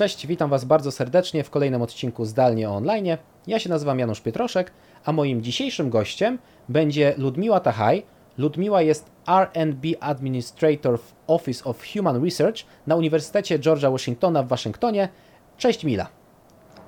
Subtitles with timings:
[0.00, 3.06] Cześć, witam Was bardzo serdecznie w kolejnym odcinku Zdalnie Online.
[3.46, 4.72] Ja się nazywam Janusz Pietroszek,
[5.04, 6.38] a moim dzisiejszym gościem
[6.68, 8.02] będzie Ludmiła Tachaj.
[8.38, 15.08] Ludmiła jest R&B Administrator w Office of Human Research na Uniwersytecie George'a Washingtona w Waszyngtonie.
[15.56, 16.08] Cześć Mila.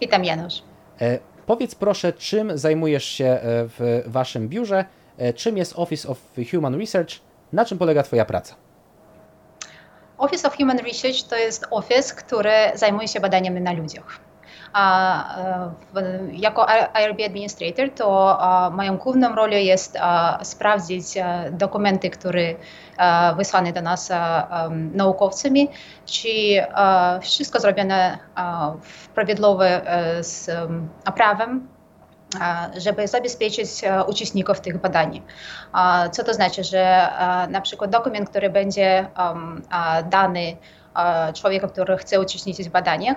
[0.00, 0.62] Witam Janusz.
[1.00, 4.84] E, powiedz proszę, czym zajmujesz się e, w Waszym biurze?
[5.18, 6.18] E, czym jest Office of
[6.50, 7.12] Human Research?
[7.52, 8.61] Na czym polega Twoja praca?
[10.22, 14.18] Office of Human Research to jest office, który zajmuje się badaniami na ludziach.
[14.72, 15.38] A,
[16.32, 16.66] jako
[17.02, 18.38] IRB Administrator to
[18.72, 19.98] moją główną rolą jest
[20.42, 21.06] sprawdzić
[21.50, 22.54] dokumenty, które
[23.36, 24.12] wysłane do nas
[24.70, 25.68] naukowcami,
[26.06, 26.28] czy
[27.20, 28.18] wszystko zrobione
[29.14, 29.64] prawidłowo
[30.20, 30.50] z
[31.16, 31.68] prawem
[32.76, 33.68] żeby zabezpieczyć
[34.06, 35.22] uczestników tych badań.
[36.12, 37.08] Co to znaczy, że
[37.48, 39.06] na przykład dokument, który będzie
[40.10, 40.56] dany
[41.34, 43.16] człowieka, który chce uczestniczyć w badaniach,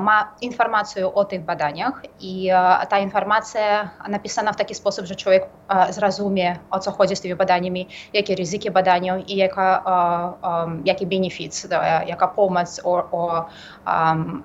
[0.00, 2.50] ma informację o tych badaniach i
[2.88, 5.46] ta informacja napisana w taki sposób, że człowiek
[5.90, 9.84] zrozumie, o co chodzi z tymi badaniami, jakie ryzyki badania i jaka,
[10.84, 11.68] jakie benefits,
[12.06, 13.46] jaka pomoc, o, o,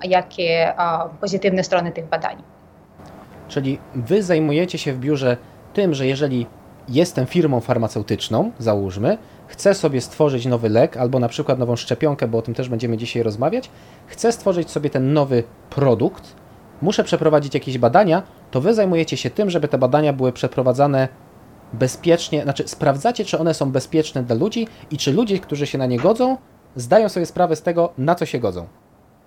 [0.03, 0.73] jakie
[1.21, 2.54] pozytywne strony tych badań.
[3.47, 5.37] Czyli wy zajmujecie się w biurze
[5.73, 6.47] tym, że jeżeli
[6.89, 12.37] jestem firmą farmaceutyczną, załóżmy, chcę sobie stworzyć nowy lek albo na przykład nową szczepionkę, bo
[12.37, 13.69] o tym też będziemy dzisiaj rozmawiać,
[14.07, 16.35] chcę stworzyć sobie ten nowy produkt,
[16.81, 21.07] muszę przeprowadzić jakieś badania, to wy zajmujecie się tym, żeby te badania były przeprowadzane
[21.73, 25.85] bezpiecznie, znaczy sprawdzacie, czy one są bezpieczne dla ludzi i czy ludzie, którzy się na
[25.85, 26.37] nie godzą,
[26.75, 28.67] zdają sobie sprawę z tego, na co się godzą.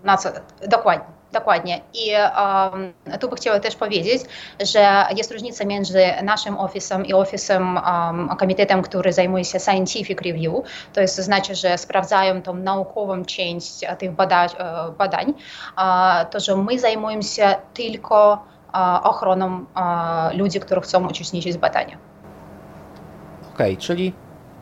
[0.04, 0.28] Na co,
[0.68, 1.17] dokładnie.
[1.32, 1.80] Dokładnie.
[1.94, 4.22] I um, tu bym chciała też powiedzieć,
[4.60, 10.54] że jest różnica między naszym ofisem i ofisem, um, komitetem, który zajmuje się scientific review.
[10.92, 15.34] To jest to znaczy, że sprawdzają tą naukową część tych badań, e, badań
[16.30, 18.44] to, że my zajmujemy się tylko
[19.02, 19.64] ochroną
[20.34, 21.98] ludzi, którzy chcą uczestniczyć w badaniach.
[23.54, 24.12] Okej, okay, czyli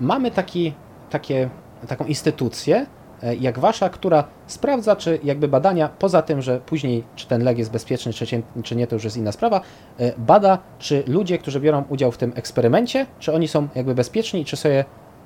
[0.00, 0.74] mamy taki,
[1.10, 1.48] takie,
[1.88, 2.95] taką instytucję, E,
[3.40, 7.70] jak wasza, która sprawdza, czy jakby badania, poza tym, że później czy ten lek jest
[7.70, 9.60] bezpieczny, czy, czy nie, to już jest inna sprawa,
[9.98, 14.44] e, bada, czy ludzie, którzy biorą udział w tym eksperymencie, czy oni są jakby bezpieczni,
[14.44, 14.84] czy sobie,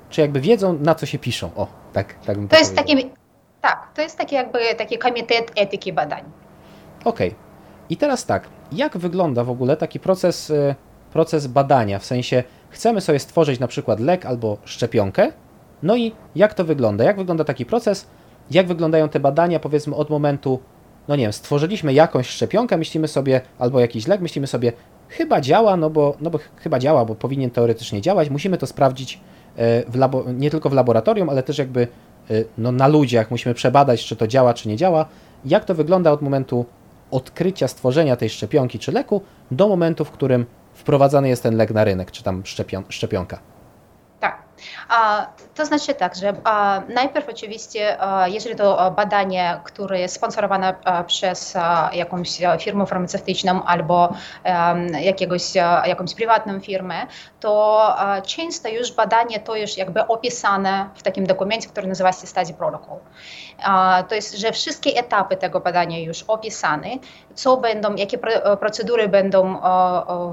[0.09, 1.49] czy jakby wiedzą, na co się piszą.
[1.55, 2.95] O, tak, tak bym to jest takie,
[3.61, 6.23] Tak, to jest taki jakby taki komitet etyki badań.
[7.05, 7.27] Okej.
[7.27, 7.39] Okay.
[7.89, 10.75] I teraz tak, jak wygląda w ogóle taki proces, e,
[11.13, 11.99] proces badania?
[11.99, 15.31] W sensie, chcemy sobie stworzyć na przykład lek albo szczepionkę,
[15.83, 17.03] no i jak to wygląda?
[17.03, 18.07] Jak wygląda taki proces?
[18.51, 20.59] Jak wyglądają te badania, powiedzmy, od momentu,
[21.07, 24.73] no nie wiem, stworzyliśmy jakąś szczepionkę, myślimy sobie, albo jakiś lek, myślimy sobie,
[25.09, 28.29] chyba działa, no bo, no bo chyba działa, bo powinien teoretycznie działać.
[28.29, 29.19] Musimy to sprawdzić
[29.57, 31.87] e, w labo, nie tylko w laboratorium, ale też jakby
[32.29, 33.31] e, no, na ludziach.
[33.31, 35.05] Musimy przebadać, czy to działa, czy nie działa.
[35.45, 36.65] Jak to wygląda od momentu
[37.11, 39.21] odkrycia, stworzenia tej szczepionki czy leku
[39.51, 43.50] do momentu, w którym wprowadzany jest ten lek na rynek, czy tam szczepion szczepionka?
[45.55, 46.33] To znaczy tak, że
[46.89, 50.75] najpierw oczywiście, jeżeli to badanie, które jest sponsorowane
[51.07, 51.53] przez
[51.93, 52.29] jakąś
[52.59, 54.13] firmę farmaceutyczną albo
[55.01, 55.55] jakiegoś,
[55.85, 57.07] jakąś prywatną firmę,
[57.39, 57.95] to
[58.25, 62.97] często już badanie to już jakby opisane w takim dokumencie, który nazywa się Study Protocol.
[64.09, 66.87] To jest, że wszystkie etapy tego badania już opisane,
[67.35, 68.17] co będą, jakie
[68.59, 69.61] procedury będą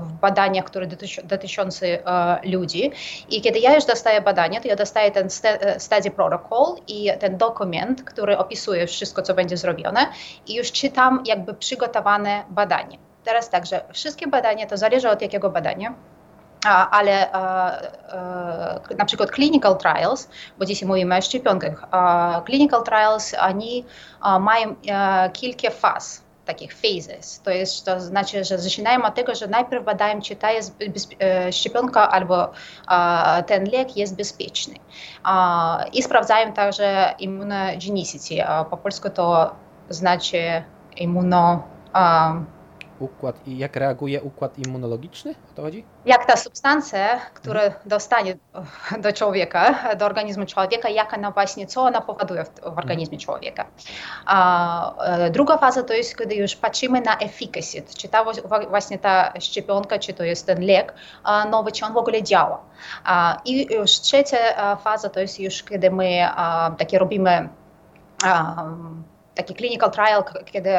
[0.02, 0.86] w badaniach, które
[1.24, 1.86] dotyczące
[2.44, 2.92] ludzi.
[3.30, 5.30] I kiedy ja już dostaję badanie, to ja dostaję ten
[5.78, 10.06] study protocol i ten dokument, który opisuje wszystko, co będzie zrobione
[10.46, 12.98] i już czytam jakby przygotowane badanie.
[13.24, 15.94] Teraz tak, że wszystkie badania, to zależy od jakiego badania,
[16.90, 17.30] ale
[18.98, 21.88] na przykład clinical trials, bo dzisiaj mówimy o szczepionkach,
[22.46, 23.84] clinical trials, oni
[24.40, 24.74] mają
[25.32, 27.40] kilka faz takich phases.
[27.44, 30.76] To jest, to znaczy, że zaczynają od tego, że najpierw badają, czy ta jest
[31.50, 32.50] szczepionka albo
[33.46, 34.74] ten lek jest bezpieczny.
[35.92, 38.34] I sprawdzają także immunogenicity.
[38.70, 39.54] Po polsku to
[39.88, 40.62] znaczy
[40.96, 41.62] immuno
[43.00, 45.30] układ i jak reaguje układ immunologiczny?
[45.30, 45.84] O to chodzi?
[46.06, 47.82] Jak ta substancja, która mhm.
[47.86, 48.36] dostanie
[49.04, 53.20] do człowieka, do organizmu człowieka, jak ona właśnie, co ona powoduje w, organizmie mhm.
[53.20, 53.66] człowieka.
[54.26, 58.24] A, e, druga faza to jest, kiedy już patrzymy na efficacy, czy ta
[58.70, 60.94] właśnie ta szczepionka, czy to jest ten lek
[61.50, 62.60] nowy, czy on w ogóle działa.
[63.04, 66.28] A, I już trzecia faza to jest już, kiedy my
[66.78, 67.48] takie robimy
[69.38, 70.70] taki clinical trial, kiedy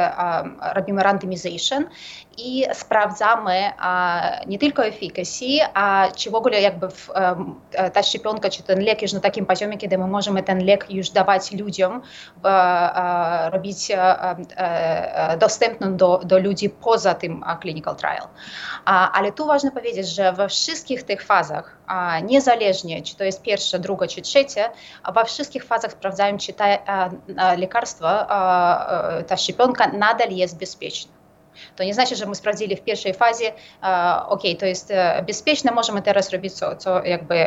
[0.75, 1.85] robimy randomization
[2.45, 3.71] i sprawdzamy
[4.47, 6.87] nie tylko efficacy, a czy w ogóle jakby
[7.93, 11.09] ta szczepionka, czy ten lek już na takim poziomie, kiedy my możemy ten lek już
[11.09, 12.01] dawać ludziom,
[13.51, 13.91] robić
[15.39, 18.27] dostępny do, do ludzi poza tym clinical trial.
[18.85, 21.77] Ale tu ważne powiedzieć, że we wszystkich tych fazach,
[22.23, 24.69] niezależnie czy to jest pierwsza, druga czy trzecia,
[25.13, 26.65] we wszystkich fazach sprawdzają, czy ta
[27.57, 28.07] lekarstwo,
[29.27, 31.18] ta szczepionka nadal jest bezpieczna.
[31.75, 33.51] To nie znaczy, że my sprawdzili w pierwszej fazie,
[34.27, 34.93] ok, to jest
[35.27, 37.45] bezpieczne, możemy teraz robić co, co jakby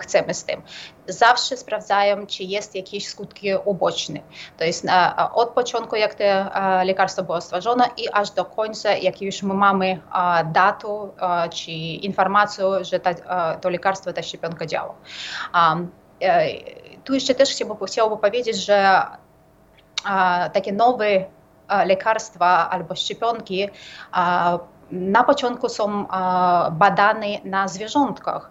[0.00, 0.62] chcemy z tym.
[1.08, 4.20] Zawsze sprawdzają, czy jest jakieś skutki uboczne.
[4.58, 4.86] To jest
[5.32, 6.24] od początku, jak to
[6.84, 10.00] lekarstwo było stworzone i aż do końca, jak już my mamy
[10.52, 11.08] datę
[11.50, 13.00] czy informację, że
[13.60, 14.94] to lekarstwo, ta szczepionka działa.
[17.04, 19.02] Tu jeszcze też chciałbym, chciałbym powiedzieć, że
[20.52, 21.24] takie nowe
[21.86, 23.68] lekarstwa albo szczepionki
[24.90, 26.06] na początku są
[26.72, 28.50] badane na zwierzątkach.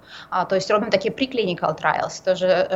[0.50, 2.68] To jest robimy takie preclinical trials, to że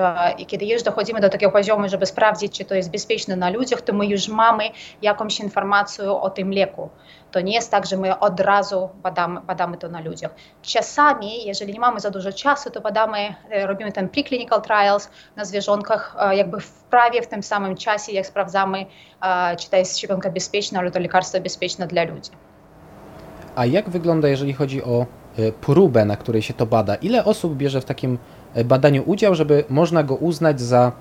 [0.48, 3.94] kiedy już dochodzimy do takiego poziomu, żeby sprawdzić, czy to jest bezpieczne na ludziach, to
[3.94, 4.64] my już mamy
[5.02, 6.90] jakąś informację o tym leku.
[7.32, 8.90] To nie jest tak, że my od razu
[9.48, 10.32] badamy, to na ludziach.
[10.62, 13.36] Czasami, jeżeli nie mamy za dużo czasu, to badamy,
[13.66, 18.86] robimy ten preclinical trials na zwierzątkach jakby w prawie w tym samym czasie, jak sprawdzamy,
[19.58, 22.32] czy to jest szczepionka bezpieczna, ale to lekarstwo bezpieczne dla ludzi.
[23.60, 25.06] A jak wygląda, jeżeli chodzi o
[25.62, 26.96] próbę, na której się to bada?
[26.96, 28.18] Ile osób bierze w takim
[28.66, 30.92] badaniu udział, żeby można go uznać za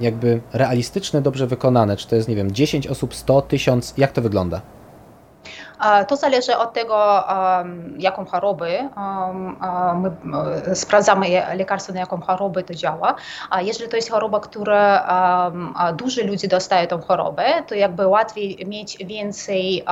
[0.00, 1.96] jakby realistyczne, dobrze wykonane?
[1.96, 3.94] Czy to jest, nie wiem, 10 osób, 100, 1000?
[3.98, 4.60] Jak to wygląda?
[6.08, 7.24] To zależy od tego,
[7.98, 8.88] jaką chorobę
[9.94, 10.10] my
[10.74, 11.26] sprawdzamy
[11.56, 13.14] lekarstwo, na jaką chorobę to działa.
[13.50, 15.06] A jeżeli to jest choroba, która
[15.96, 19.84] dużo ludzi dostaje tą chorobę, to jakby łatwiej mieć więcej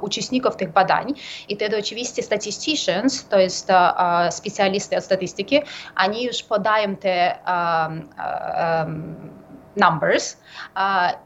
[0.00, 1.14] uczestników tych badań.
[1.48, 3.72] I wtedy oczywiście statisticians, to jest
[4.30, 5.62] specjalisty od statystyki,
[6.04, 7.38] oni już podają te
[9.76, 10.36] numbers,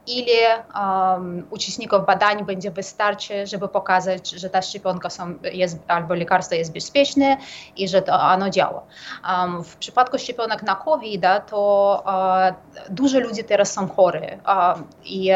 [0.06, 6.54] ile um, uczestników badań będzie wystarczy, żeby pokazać, że ta szczepionka są, jest, albo lekarstwo
[6.54, 7.36] jest bezpieczne
[7.76, 8.82] i że to ono działa.
[9.28, 12.04] Um, w przypadku szczepionek na COVID to
[12.90, 15.30] dużo ludzi teraz są chorzy uh, i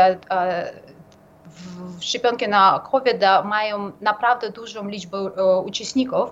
[2.00, 5.30] szczepionki na COVID mają naprawdę dużą liczbę
[5.64, 6.30] uczestników,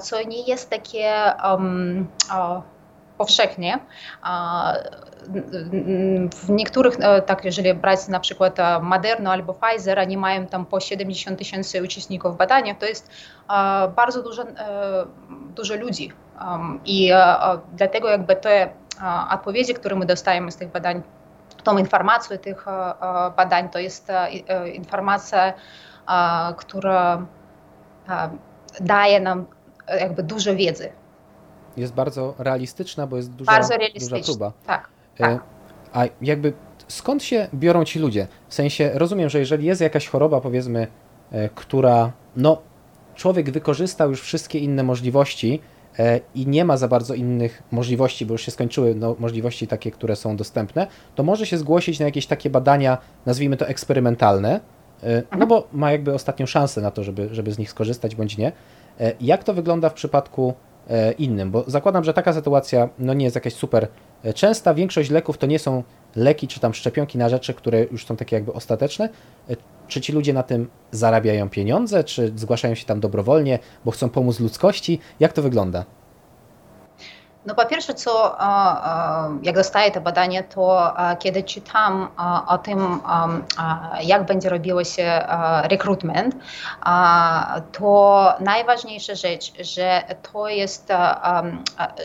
[0.00, 2.06] co nie jest takie um,
[3.18, 3.78] powszechnie.
[6.34, 11.38] W niektórych, tak jeżeli brać na przykład Moderna albo Pfizer, oni mają tam po 70
[11.38, 13.10] tysięcy uczestników badania, to jest
[13.96, 14.44] bardzo dużo,
[15.56, 16.12] dużo ludzi.
[16.84, 17.10] I
[17.72, 18.70] dlatego jakby te
[19.34, 21.02] odpowiedzi, które my dostajemy z tych badań,
[21.64, 22.66] tą informację tych
[23.36, 24.08] badań, to jest
[24.74, 25.52] informacja,
[26.56, 27.26] która
[28.80, 29.46] daje nam
[30.00, 30.92] jakby dużo wiedzy
[31.78, 34.52] jest bardzo realistyczna, bo jest duża, bardzo duża próba.
[34.66, 35.42] Tak, tak.
[35.92, 36.52] A jakby
[36.88, 38.26] skąd się biorą ci ludzie?
[38.48, 40.86] W sensie rozumiem, że jeżeli jest jakaś choroba, powiedzmy,
[41.54, 42.62] która no
[43.14, 45.60] człowiek wykorzystał już wszystkie inne możliwości
[46.34, 50.16] i nie ma za bardzo innych możliwości, bo już się skończyły no, możliwości takie, które
[50.16, 54.60] są dostępne, to może się zgłosić na jakieś takie badania, nazwijmy to eksperymentalne,
[55.38, 58.52] no bo ma jakby ostatnią szansę na to, żeby, żeby z nich skorzystać bądź nie.
[59.20, 60.54] Jak to wygląda w przypadku
[61.18, 63.88] innym, bo zakładam, że taka sytuacja no, nie jest jakaś super
[64.34, 64.74] częsta.
[64.74, 65.82] Większość leków to nie są
[66.16, 69.08] leki czy tam szczepionki na rzeczy, które już są takie jakby ostateczne.
[69.88, 74.40] Czy ci ludzie na tym zarabiają pieniądze, czy zgłaszają się tam dobrowolnie, bo chcą pomóc
[74.40, 74.98] ludzkości?
[75.20, 75.84] Jak to wygląda?
[77.46, 78.36] No po pierwsze, co
[79.42, 82.08] jak dostaję to badanie, to kiedy czytam
[82.46, 83.00] o tym,
[84.02, 85.26] jak będzie robiło się
[85.62, 86.36] rekrutment,
[87.72, 90.02] to najważniejsza rzecz, że
[90.32, 90.88] to jest,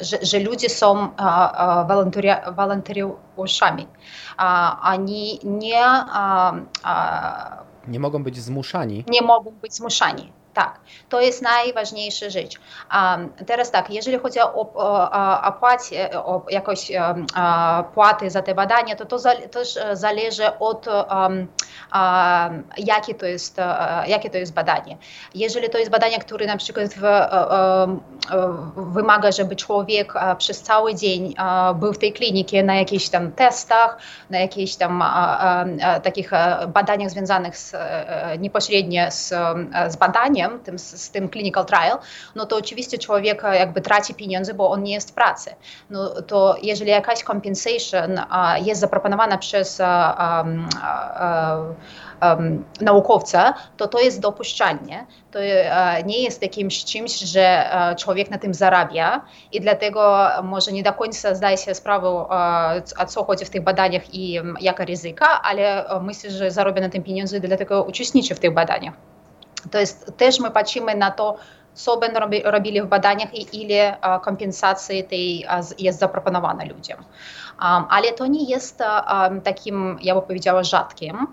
[0.01, 1.09] że, że ludzie są
[2.55, 3.87] wolontariuszami.
[4.83, 5.85] Oni nie
[7.87, 9.05] nie mogą być zmuszani.
[9.07, 10.31] Nie mogą być zmuszani.
[10.53, 10.79] Tak,
[11.09, 12.59] to jest najważniejsza rzecz.
[12.93, 15.11] Um, teraz tak, jeżeli chodzi o, o,
[15.43, 16.91] o, płacie, o jakoś
[17.93, 19.17] płaty za te badania, to to
[19.51, 21.47] też zależy od um,
[22.77, 23.57] jakie, to jest,
[24.07, 24.97] jakie to jest badanie.
[25.35, 27.03] Jeżeli to jest badanie, które na przykład w,
[28.75, 31.35] wymaga, żeby człowiek przez cały dzień
[31.75, 33.97] był w tej klinice na jakichś tam testach,
[34.29, 35.03] na jakichś tam
[36.03, 36.31] takich
[36.67, 37.75] badaniach związanych z,
[38.39, 39.33] niepośrednio z,
[39.87, 41.97] z badaniem, tym, z tym clinical trial,
[42.35, 45.55] no to oczywiście człowiek jakby traci pieniądze, bo on nie jest w pracy.
[45.89, 48.21] No to jeżeli jakaś compensation
[48.63, 50.67] jest zaproponowana przez um,
[52.21, 55.05] um, naukowca, to to jest dopuszczalnie.
[55.31, 55.39] To
[56.05, 59.21] nie jest jakimś czymś, że człowiek na tym zarabia
[59.51, 62.07] i dlatego może nie do końca zdaje się sprawę,
[62.99, 67.03] o co chodzi w tych badaniach i jaka ryzyka, ale myślę, że zarabia na tym
[67.03, 68.93] pieniądze i dlatego uczestniczy w tych badaniach.
[69.71, 71.35] To jest też my patrzymy na to,
[71.73, 75.45] co będą robili w badaniach i ile kompensacji tej
[75.79, 76.97] jest zaproponowane ludziom.
[77.89, 78.79] Ale to nie jest
[79.43, 81.27] takim, ja bym powiedziała, rzadkim,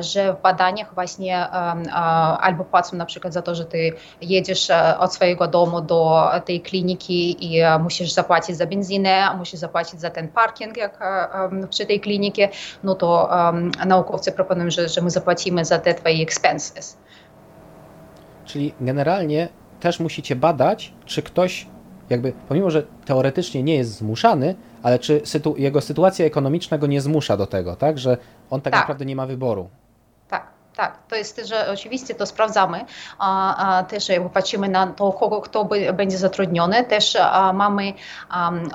[0.00, 1.48] że w badaniach właśnie
[2.40, 7.54] albo płacą na przykład za to, że ty jedziesz od swojego domu do tej kliniki
[7.54, 10.98] i musisz zapłacić za benzynę, musisz zapłacić za ten parking jak
[11.70, 12.48] przy tej klinice,
[12.84, 13.30] no to
[13.86, 16.98] naukowcy proponują, że, że my zapłacimy za te twoje expenses.
[18.52, 19.48] Czyli generalnie
[19.80, 21.66] też musicie badać, czy ktoś,
[22.10, 27.00] jakby, pomimo że teoretycznie nie jest zmuszany, ale czy sytu jego sytuacja ekonomiczna go nie
[27.00, 27.98] zmusza do tego, tak?
[27.98, 28.16] Że
[28.50, 28.82] on tak, tak.
[28.82, 29.68] naprawdę nie ma wyboru.
[30.80, 32.84] Tak, to jest, że oczywiście to sprawdzamy,
[33.18, 36.84] a, a też patrzymy na to, kogo, kto by, będzie zatrudniony.
[36.84, 37.92] Też a, mamy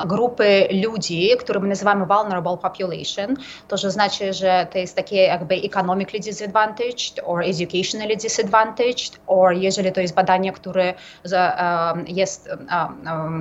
[0.08, 3.36] grupy ludzi, które my nazywamy vulnerable population.
[3.68, 9.92] To że znaczy, że to jest takie jakby economically disadvantaged or educationally disadvantaged, or jeżeli
[9.92, 10.94] to jest badanie, które
[11.24, 12.50] z, um, jest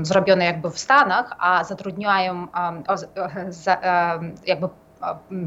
[0.02, 2.47] zrobione jakby w Stanach, a zatrudniają
[3.49, 3.78] za,
[4.47, 4.68] jakby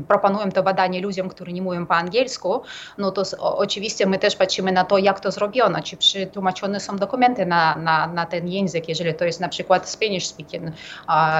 [0.07, 2.61] proponują to badanie ludziom, którzy nie mówią po angielsku,
[2.97, 7.45] no to oczywiście my też patrzymy na to, jak to zrobiono, czy przetłumaczone są dokumenty
[7.45, 10.71] na, ten język, jeżeli to jest na przykład Spanish speaking,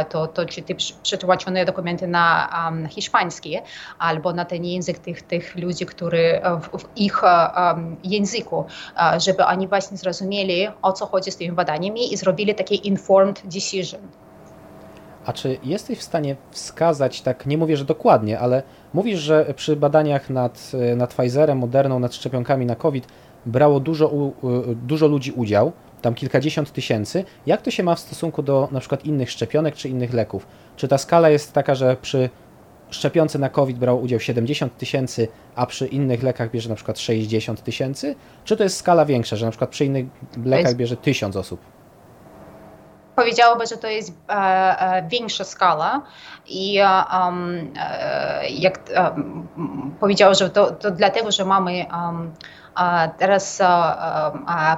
[0.09, 2.49] to, czy te przetłumaczone dokumenty na
[2.89, 3.57] hiszpański,
[3.99, 8.65] albo na ten język tych, tych ludzi, którzy w, w ich um, języku,
[9.17, 14.01] żeby oni właśnie zrozumieli, o co chodzi z tymi badaniami i zrobili takie informed decision.
[15.27, 19.75] A czy jesteś w stanie wskazać, tak nie mówię, że dokładnie, ale mówisz, że przy
[19.75, 23.07] badaniach nad, nad Pfizerem, Moderną, nad szczepionkami na COVID
[23.45, 24.11] brało dużo,
[24.87, 27.25] dużo ludzi udział, tam kilkadziesiąt tysięcy.
[27.45, 30.47] Jak to się ma w stosunku do na przykład innych szczepionek czy innych leków?
[30.75, 32.29] Czy ta skala jest taka, że przy
[32.89, 37.63] szczepionce na COVID brało udział 70 tysięcy, a przy innych lekach bierze na przykład 60
[37.63, 38.15] tysięcy?
[38.45, 40.05] Czy to jest skala większa, że na przykład przy innych
[40.45, 41.76] lekach bierze 1000 osób?
[43.17, 46.01] Powiedziałoby, że to jest e, e, większa skala
[46.47, 46.79] i
[47.13, 47.73] um,
[48.49, 49.47] jak um,
[49.99, 52.31] powiedział, że to, to dlatego, że mamy um,
[53.17, 53.61] teraz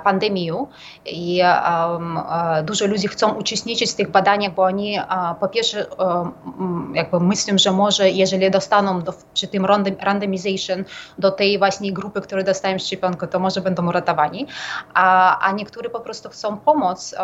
[0.04, 0.66] pandemię
[1.06, 1.42] i
[2.64, 5.00] dużo ludzi chcą uczestniczyć w tych badaniach, bo oni
[5.40, 5.86] po pierwsze
[6.94, 9.66] jakby myślą, że może jeżeli dostaną do, przy tym
[10.00, 10.84] randomization
[11.18, 14.48] do tej właśnie grupy, które dostają szczepionkę, to może będą uratowani,
[14.94, 17.16] a, a niektórzy po prostu chcą pomóc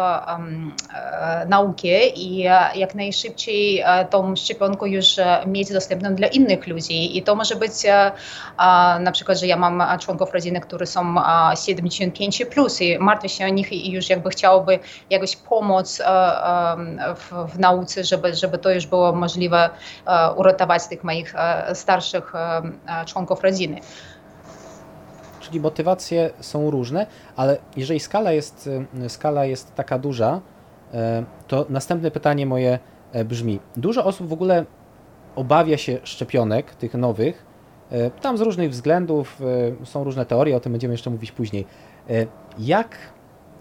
[1.48, 2.38] naukę i
[2.76, 5.16] jak najszybciej tą szczepionkę już
[5.46, 7.18] mieć dostępną dla innych ludzi.
[7.18, 7.72] I to może być
[9.00, 11.16] na przykład, że ja mam członków rodziny, które są
[11.56, 14.80] 75 plus i martwię się o nich i już jakby chciałoby
[15.10, 16.02] jakoś pomóc
[17.16, 19.70] w, w nauce, żeby, żeby to już było możliwe
[20.36, 21.34] uratować tych moich
[21.74, 22.34] starszych
[23.06, 23.80] członków rodziny.
[25.40, 28.70] Czyli motywacje są różne, ale jeżeli skala jest,
[29.08, 30.42] skala jest taka duża,
[31.48, 32.80] to następne pytanie moje
[33.26, 34.66] brzmi: dużo osób w ogóle
[35.36, 37.45] obawia się szczepionek, tych nowych, E,
[38.22, 39.42] tam z różnych względów
[39.82, 41.66] e, są różne teorie, o tym będziemy jeszcze mówić później.
[42.10, 42.26] E,
[42.60, 42.98] jak,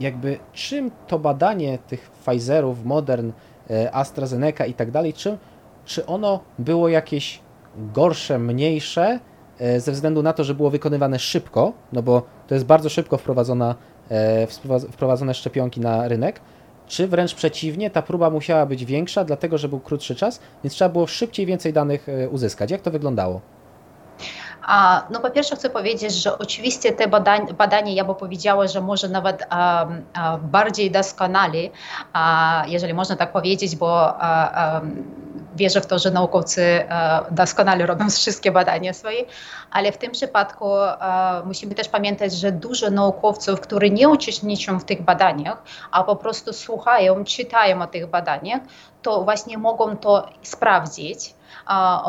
[0.01, 3.33] jakby, czym to badanie tych Pfizerów, Modern,
[3.93, 5.39] AstraZeneca i tak dalej, czym,
[5.85, 7.41] czy ono było jakieś
[7.77, 9.21] gorsze, mniejsze,
[9.79, 13.75] ze względu na to, że było wykonywane szybko, no bo to jest bardzo szybko wprowadzona,
[14.93, 16.41] wprowadzone szczepionki na rynek,
[16.87, 20.89] czy wręcz przeciwnie, ta próba musiała być większa, dlatego że był krótszy czas, więc trzeba
[20.89, 22.71] było szybciej więcej danych uzyskać.
[22.71, 23.41] Jak to wyglądało?
[25.11, 29.09] No po pierwsze chcę powiedzieć, że oczywiście te badania, badanie, ja bym powiedziała, że może
[29.09, 29.49] nawet
[30.43, 31.59] bardziej doskonale,
[32.67, 34.15] jeżeli można tak powiedzieć, bo
[35.57, 36.85] wierzę w to, że naukowcy
[37.31, 39.25] doskonale robią wszystkie badania swoje,
[39.75, 40.71] ale w tym przypadku
[41.45, 46.53] musimy też pamiętać, że dużo naukowców, którzy nie uczestniczą w tych badaniach, a po prostu
[46.53, 48.61] słuchają, czytają o tych badaniach,
[49.03, 51.35] to właśnie mogą to sprawdzić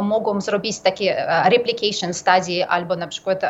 [0.01, 3.41] mogą zrobić takie replication study albo na przykład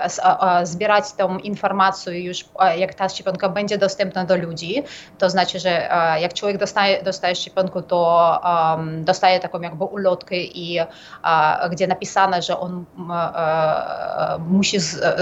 [0.64, 2.46] zbierać tą informację już,
[2.78, 4.84] jak ta szczepionka będzie dostępna do ludzi.
[5.18, 8.42] To znaczy, że jak człowiek dostaje, dostaje szczepionkę, to
[8.98, 10.80] dostaje taką jakby ulotkę, i,
[11.72, 12.86] gdzie napisane, że on
[14.48, 14.78] musi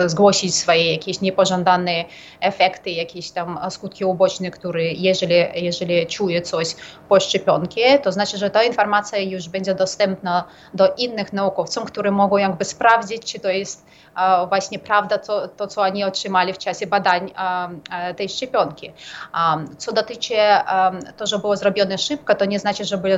[0.05, 2.05] zgłosić swoje jakieś niepożądane
[2.41, 6.75] efekty, jakieś tam skutki uboczne, które jeżeli, jeżeli czuje coś
[7.09, 7.53] po szczepionce,
[8.03, 13.33] to znaczy, że ta informacja już będzie dostępna do innych naukowców, którzy mogą jakby sprawdzić,
[13.33, 13.85] czy to jest
[14.49, 17.31] właśnie prawda, to, to co oni otrzymali w czasie badań
[18.17, 18.91] tej szczepionki.
[19.77, 20.33] Co dotyczy
[21.17, 23.17] to, że było zrobione szybko, to nie znaczy, że było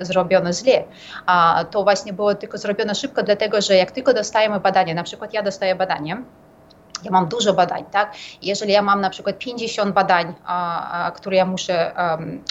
[0.00, 0.84] zrobione źle.
[1.70, 5.42] To właśnie było tylko zrobione szybko, dlatego że jak tylko dostajemy badanie, na przykład ja
[5.42, 6.22] dostaję badanie,
[7.04, 8.14] ja mam dużo badań, tak?
[8.42, 12.44] Jeżeli ja mam na przykład 50 badań, a, a, które ja muszę um,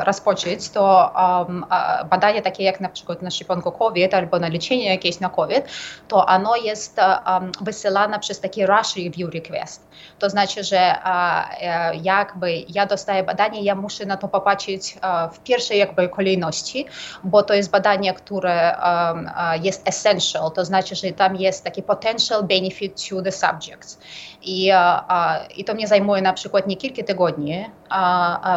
[0.00, 1.12] rozpocząć, to
[1.48, 1.66] um,
[2.10, 5.64] badanie takie jak na przykład na szczepionkę COVID albo na leczenie jakieś na COVID,
[6.08, 6.96] to ono jest
[7.60, 9.88] wysyłane przez taki rush review request.
[10.18, 14.98] To znaczy, że e, jakby ja dostaję badanie, ja muszę na to popatrzeć
[15.32, 16.86] w pierwszej jakby kolejności,
[17.24, 18.76] bo to jest badanie, które
[19.62, 23.98] jest essential, to znaczy, że tam jest taki potential benefit to the subjects.
[24.42, 24.70] I,
[25.56, 27.64] i to mnie zajmuje na przykład nie kilka tygodni,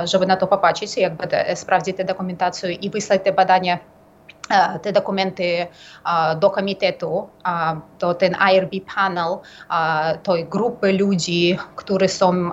[0.03, 3.79] żeby na to popatrzeć, jakby sprawdzić tę dokumentację i wysłać te badania
[4.81, 5.67] te dokumenty
[6.39, 7.29] do komitetu,
[7.99, 9.37] to ten IRB panel,
[10.23, 12.51] to grupy ludzi, którzy są,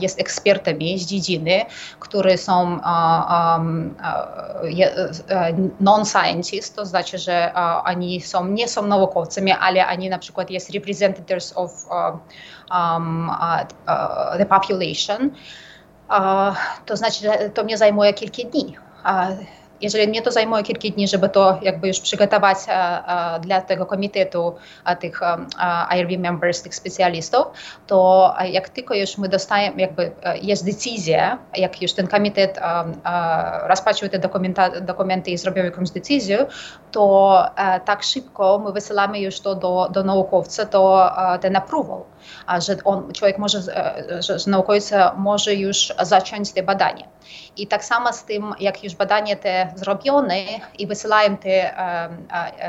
[0.00, 1.64] jest ekspertami z dziedziny,
[2.00, 2.80] którzy są
[5.80, 7.52] non-scientists, to znaczy, że
[7.84, 11.86] oni są, nie są naukowcami, ale oni na przykład jest representatives of
[12.70, 13.30] um,
[14.38, 15.30] the population.
[16.86, 18.76] To znaczy, to mnie zajmuje kilka dni
[19.80, 22.58] jeżeli mnie to zajmuje kilka dni, żeby to jakby już przygotować
[23.40, 24.54] dla tego komitetu
[25.00, 25.20] tych
[25.96, 27.46] IRB members, tych specjalistów,
[27.86, 30.10] to jak tylko już my dostajemy, jakby
[30.42, 32.60] jest decyzja, jak już ten komitet
[33.62, 34.18] rozpatrzył te
[34.80, 36.46] dokumenty i zrobił jakąś decyzję,
[36.92, 37.44] to
[37.84, 42.02] tak szybko my wysyłamy już to do, do naukowca, to ten approval,
[42.58, 43.62] że on, człowiek może,
[44.20, 47.17] że, że naukowiec może już zacząć te badania.
[47.56, 50.36] I tak samo z tym, jak już badanie te zrobione
[50.78, 51.74] i wysyłają te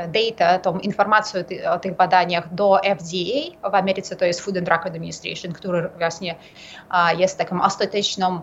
[0.08, 4.86] data, tą informację o tych badaniach do FDA, w Ameryce to jest Food and Drug
[4.86, 6.34] Administration, który właśnie
[7.18, 8.40] jest taką ostateczną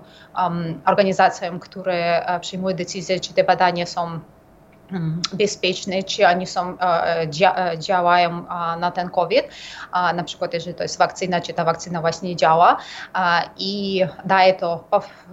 [0.85, 4.19] organizacją, która przyjmuje decyzję, czy te badania są
[5.33, 6.77] bezpieczne, czy oni są,
[7.77, 8.45] działają
[8.79, 9.47] na ten COVID.
[10.15, 12.77] Na przykład, jeżeli to jest wakcyna, czy ta wakcyna właśnie działa
[13.57, 14.87] i daje to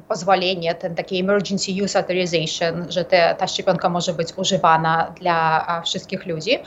[0.09, 6.27] pozwolenie, ten taki emergency use authorization, że te, ta szczepionka może być używana dla wszystkich
[6.27, 6.59] ludzi,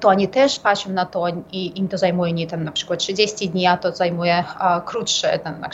[0.00, 3.50] to oni też patrzą na to i im to zajmuje nie tam na przykład 30
[3.50, 4.44] dni, a to zajmuje
[4.84, 5.64] krótsze, tam,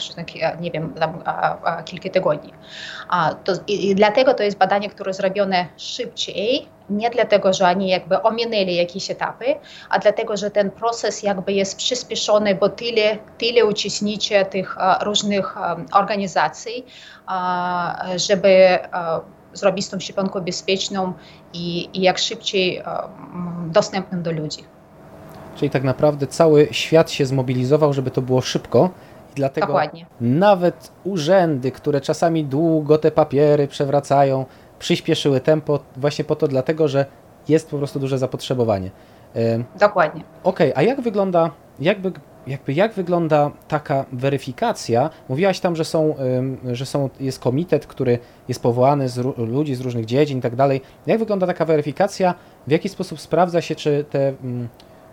[0.59, 1.23] nie wiem, tam,
[1.85, 2.53] kilka tygodni.
[3.43, 5.65] To, i, dlatego to jest badanie, które zrobione
[6.15, 9.45] szybciej, nie dlatego, że oni jakby ominęli jakieś etapy,
[9.89, 15.55] a dlatego, że ten proces jakby jest przyspieszony, bo tyle, tyle uczestniczy tych różnych
[15.93, 16.85] organizacji,
[18.15, 18.79] żeby
[19.53, 21.13] zrobić tą szczepionkę bezpieczną
[21.53, 22.83] i, i jak szybciej
[23.67, 24.63] dostępną do ludzi.
[25.55, 28.89] Czyli tak naprawdę cały świat się zmobilizował, żeby to było szybko
[29.35, 30.05] Dlatego Dokładnie.
[30.21, 34.45] nawet urzędy, które czasami długo te papiery przewracają,
[34.79, 37.05] przyspieszyły tempo właśnie po to, dlatego że
[37.47, 38.91] jest po prostu duże zapotrzebowanie.
[39.79, 40.21] Dokładnie.
[40.43, 42.11] Okej, okay, a jak wygląda, jakby,
[42.47, 45.09] jakby jak wygląda taka weryfikacja?
[45.29, 46.15] Mówiłaś tam, że są,
[46.71, 50.81] że są, jest komitet, który jest powołany z ludzi z różnych dziedzin i tak dalej.
[51.05, 52.33] Jak wygląda taka weryfikacja?
[52.67, 54.33] W jaki sposób sprawdza się, czy te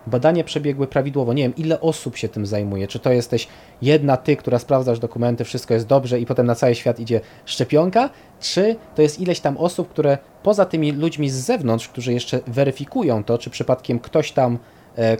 [0.06, 1.32] badania przebiegły prawidłowo.
[1.32, 2.86] Nie wiem, ile osób się tym zajmuje.
[2.86, 3.48] Czy to jesteś
[3.82, 8.10] jedna ty, która sprawdzasz dokumenty, wszystko jest dobrze i potem na cały świat idzie szczepionka,
[8.40, 13.24] czy to jest ileś tam osób, które poza tymi ludźmi z zewnątrz, którzy jeszcze weryfikują
[13.24, 14.58] to, czy przypadkiem ktoś tam
[14.98, 15.16] e,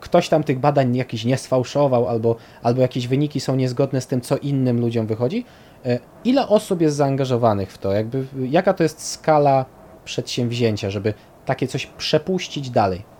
[0.00, 4.20] ktoś tam tych badań jakiś nie sfałszował, albo, albo jakieś wyniki są niezgodne z tym,
[4.20, 5.44] co innym ludziom wychodzi.
[5.86, 7.92] E, ile osób jest zaangażowanych w to?
[7.92, 9.64] Jakby, jaka to jest skala
[10.04, 11.14] przedsięwzięcia, żeby
[11.46, 13.15] takie coś przepuścić dalej?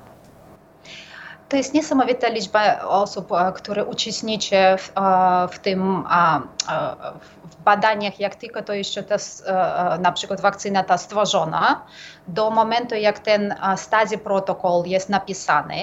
[1.48, 4.92] To jest niesamowita liczba osób, które uczestniczy w,
[5.52, 6.04] w tym
[7.44, 9.16] w badaniach, jak tylko to jeszcze ta,
[9.98, 11.82] na przykład wakcyna ta stworzona,
[12.28, 15.76] do momentu, jak ten study protokol jest napisany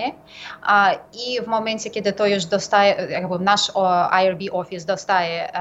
[1.14, 3.72] i w momencie, kiedy to już dostaje, jakby nasz
[4.24, 5.52] IRB Office dostaje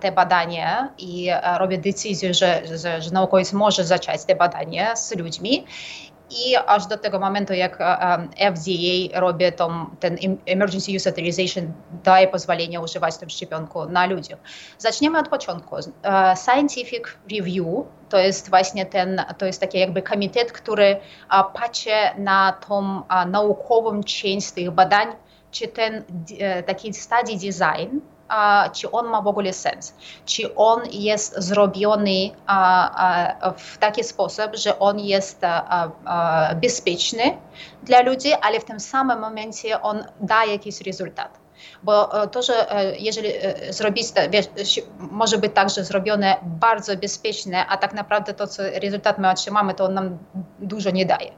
[0.00, 5.66] te badania i robi decyzję, że, że, że naukowiec może zacząć te badania z ludźmi
[6.32, 7.78] i aż do tego momentu, jak
[8.36, 10.16] FDA robi tą, ten
[10.46, 11.72] Emergency Use Authorization,
[12.04, 14.38] daje pozwolenie używać tę szczepionkę na ludziach.
[14.78, 15.76] Zaczniemy od początku.
[16.44, 17.66] Scientific Review
[18.08, 20.96] to jest właśnie ten, to jest taki jakby komitet, który
[21.54, 25.08] patrzy na tą naukową część tych badań,
[25.50, 26.04] czy ten
[26.66, 27.98] taki study design
[28.72, 32.30] czy on ma w ogóle sens, czy on jest zrobiony
[33.56, 35.40] w taki sposób, że on jest
[36.60, 37.38] bezpieczny
[37.82, 41.41] dla ludzi, ale w tym samym momencie on daje jakiś rezultat.
[41.82, 42.66] Bo to, że
[42.98, 43.28] jeżeli
[43.70, 44.46] zrobić, wiesz,
[44.98, 49.84] może być także zrobione bardzo bezpieczne, a tak naprawdę to, co rezultat my otrzymamy, to
[49.84, 50.18] on nam
[50.58, 51.32] dużo nie daje.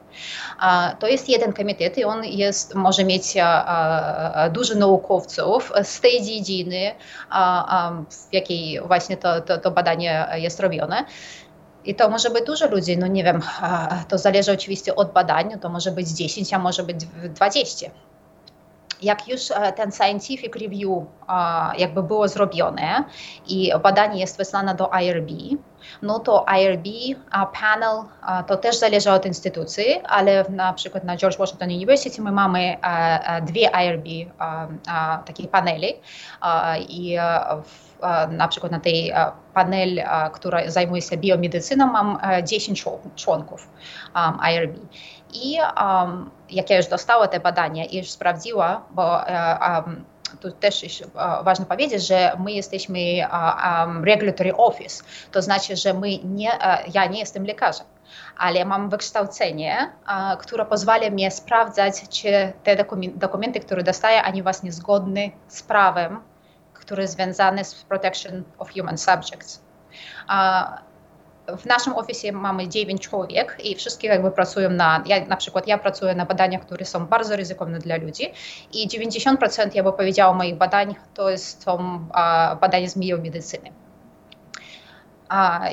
[0.99, 3.33] To jest jeden komitet i on jest, może mieć
[4.51, 6.91] dużo naukowców z tej dziedziny,
[8.09, 11.05] w jakiej właśnie to, to, to badanie jest robione.
[11.85, 13.41] I to może być dużo ludzi, no nie wiem,
[14.07, 17.89] to zależy oczywiście od badań, to może być 10, a może być 20
[19.01, 19.41] jak już
[19.75, 21.03] ten scientific review
[21.77, 23.03] jakby było zrobione
[23.47, 25.29] i badanie jest wysłane do IRB,
[26.01, 26.85] no to IRB
[27.61, 27.97] panel
[28.47, 32.77] to też zależy od instytucji, ale na przykład na George Washington University my mamy
[33.41, 34.31] dwie IRB
[35.25, 35.93] takie paneli
[36.89, 37.17] i
[38.29, 39.13] na przykład na tej
[39.53, 40.03] panel,
[40.33, 43.69] która zajmuje się biomedycyną, mam 10 członków
[44.51, 44.75] IRB.
[45.33, 45.57] I
[46.49, 49.21] jak ja już dostała te badania i już sprawdziła, bo
[49.61, 50.05] um,
[50.39, 51.11] tu też jest
[51.43, 56.51] ważne powiedzieć, że my jesteśmy um, regulatory office, to znaczy, że my nie,
[56.93, 57.87] ja nie jestem lekarzem,
[58.37, 59.91] ale mam wykształcenie,
[60.39, 66.21] które pozwala mi sprawdzać, czy te dokumenty, które dostaję, oni właśnie zgodne z prawem,
[66.73, 69.61] które związane z protection of human subjects
[71.57, 75.77] w naszym oficie mamy 9 człowiek i wszystkie jakby pracują na, ja, na przykład ja
[75.77, 78.31] pracuję na badaniach, które są bardzo ryzykowne dla ludzi
[78.73, 82.05] i 90% ja bym powiedziała moich badań to jest, są
[82.61, 83.69] badania z biomedycyny.
[83.69, 83.84] A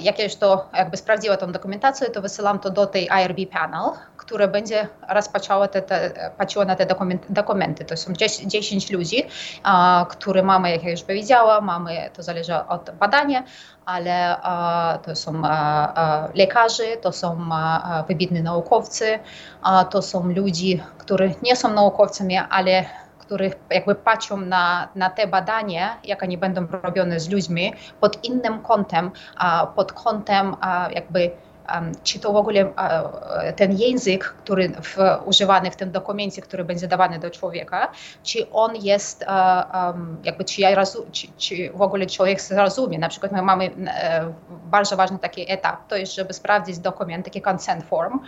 [0.01, 3.91] jak ja już to jakby sprawdziła tą dokumentację, to wysyłam to do tej IRB panel,
[4.17, 7.85] które będzie rozpatrzało te, te, patrzyło na te dokumenty, dokumenty.
[7.85, 8.12] To są
[8.47, 9.27] 10 ludzi,
[9.62, 13.43] a, które mamy, jak ja już powiedziałam, mamy, to zależy od badania,
[13.87, 17.49] ale a, to są a, lekarze, to są
[18.09, 19.19] wybitni naukowcy,
[19.91, 22.85] to są ludzie, którzy nie są naukowcami, ale
[23.23, 28.63] których jakby patrzą na, na te badania, jak one będą robione z ludźmi pod innym
[28.63, 29.11] kątem,
[29.77, 30.57] pod kątem
[30.91, 31.31] jakby
[32.03, 32.73] czy to w ogóle
[33.57, 37.89] ten język, który w, używany w tym dokumencie, który będzie dawany do człowieka,
[38.23, 39.25] czy on jest,
[40.25, 42.99] jakby czy, ja czy, czy w ogóle człowiek zrozumie.
[42.99, 47.43] Na przykład my mamy e, bardzo ważny taki etap, to jest, żeby sprawdzić dokument, taki
[47.51, 48.21] consent form,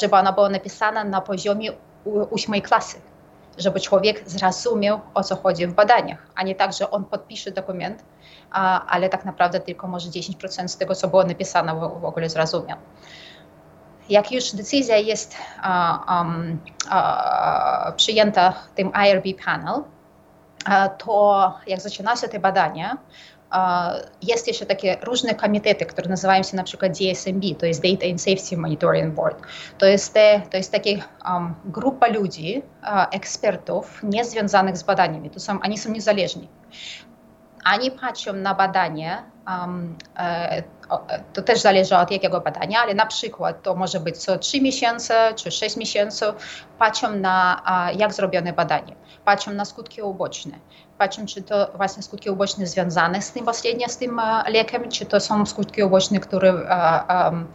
[0.00, 1.72] żeby ona była napisana na poziomie
[2.30, 3.00] ósmej klasy
[3.60, 8.04] żeby człowiek zrozumiał, o co chodzi w badaniach, a nie tak, że on podpisze dokument,
[8.50, 12.30] a, ale tak naprawdę tylko może 10% z tego, co było napisane, w, w ogóle
[12.30, 12.78] zrozumiał.
[14.08, 15.36] Jak już decyzja jest
[16.08, 16.60] um,
[17.96, 19.82] przyjęta tym IRB panel,
[20.98, 22.98] to jak zaczyna się te badania,
[24.22, 25.34] jest jeszcze takie różne
[26.08, 29.42] nazywają się na przykład DSMB, to jest Data and Safety Monitoring Board.
[29.86, 30.90] Jest, te, to jest taka
[31.34, 35.30] um, grupa ludzi, uh, ekspertów niezwiązanych z badaniami.
[35.30, 36.48] To są, oni są niezależni.
[37.74, 40.62] Oni patrzą na badanie, um, e,
[41.32, 45.34] to też zależy od jakiego badania, ale na przykład to może być co 3 miesiące
[45.36, 46.24] czy 6 miesięcy,
[46.78, 47.62] patrzą na
[47.96, 50.58] jak zrobione badanie, patrzą na skutki uboczne,
[51.00, 55.20] patrzą, czy to właśnie skutki uboczne związane z tym właśnie z tym lekiem, czy to
[55.20, 57.46] są skutki uboczne, które um,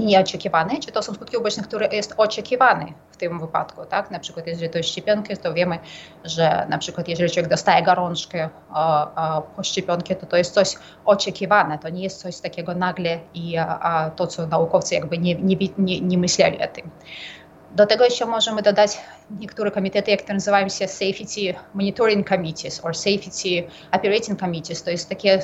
[0.00, 4.10] nieoczekiwane, czy to są skutki uboczne, które jest oczekiwane w tym wypadku, tak?
[4.10, 5.78] Na przykład jeżeli to jest szczepionki, to wiemy,
[6.24, 8.48] że na przykład jeżeli człowiek dostaje gorączkę
[9.56, 10.74] po szczepionce, to to jest coś
[11.04, 13.56] oczekiwane, to nie jest coś takiego nagle i
[14.16, 16.90] to, co naukowcy jakby nie, nie, nie, nie myśleli o tym.
[17.76, 18.98] Do tego jeszcze możemy dodać
[19.30, 24.82] niektóre komitety, jak nazywają się Safety Monitoring Committees or Safety Operating Committees.
[24.82, 25.42] To jest takie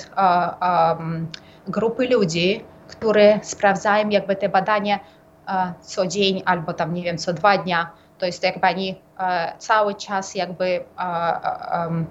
[1.69, 5.01] grupy ludzi, które sprawdzają jakby te badania
[5.49, 7.91] uh, co dzień albo tam, nie wiem, co dwa dnia.
[8.19, 9.01] To jest jakby oni
[9.59, 12.07] cały czas jakby um,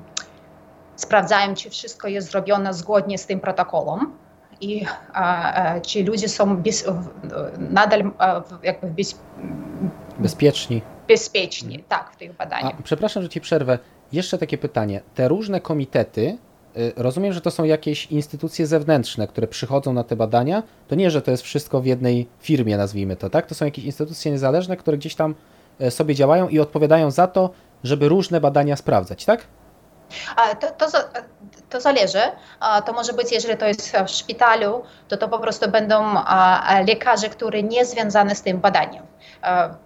[0.95, 4.17] sprawdzają, czy wszystko jest zrobione zgodnie z tym protokołem
[4.62, 4.86] i
[5.82, 6.86] czy ludzie są bez,
[7.58, 8.12] nadal
[8.63, 9.19] jakby bez,
[10.19, 10.82] bezpieczni.
[11.08, 12.73] Bezpieczni, tak, w tych badaniach.
[12.80, 13.80] A, przepraszam, że ci przerwę.
[14.12, 15.02] Jeszcze takie pytanie.
[15.15, 16.38] Te różne komitety,
[16.78, 20.63] y, rozumiem, że to są jakieś instytucje zewnętrzne, które przychodzą na te badania.
[20.88, 23.45] To nie, że to jest wszystko w jednej firmie, nazwijmy to, tak?
[23.45, 25.36] To są jakieś instytucje niezależne, które gdzieś tam
[25.80, 27.49] e, sobie działają i odpowiadają za to,
[27.84, 29.47] żeby różne badania sprawdzać, tak?
[30.60, 30.99] To, to,
[31.69, 32.21] to zależy.
[32.86, 36.15] To może być, jeżeli to jest w szpitalu, to to po prostu będą
[36.88, 39.04] lekarze, którzy nie związane z tym badaniem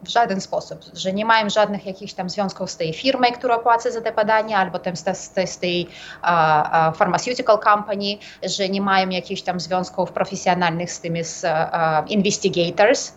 [0.04, 3.91] w żaden sposób, że nie mają żadnych jakichś tam związków z tej firmy, która płaci
[3.91, 5.88] za te badania, albo tam z, z, z tej
[6.23, 13.13] uh, pharmaceutical company, że nie mają jakichś tam związków profesjonalnych z tymi z, uh, investigators,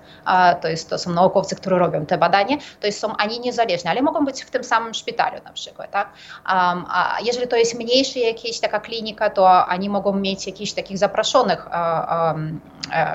[0.63, 4.03] to, jest, to są naukowcy, którzy robią te badania, to jest, są ani niezależni, ale
[4.03, 5.91] mogą być w tym samym szpitalu na przykład.
[5.91, 6.13] Tak?
[6.45, 11.67] A jeżeli to jest mniejsza jakaś taka klinika, to oni mogą mieć jakichś takich zaproszonych
[11.71, 12.61] um,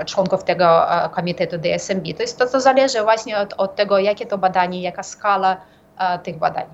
[0.06, 2.14] członków tego komitetu DSMB.
[2.18, 5.58] To, jest, to, to zależy właśnie od, od tego, jakie to badanie, jaka skala
[6.24, 6.66] tych badań.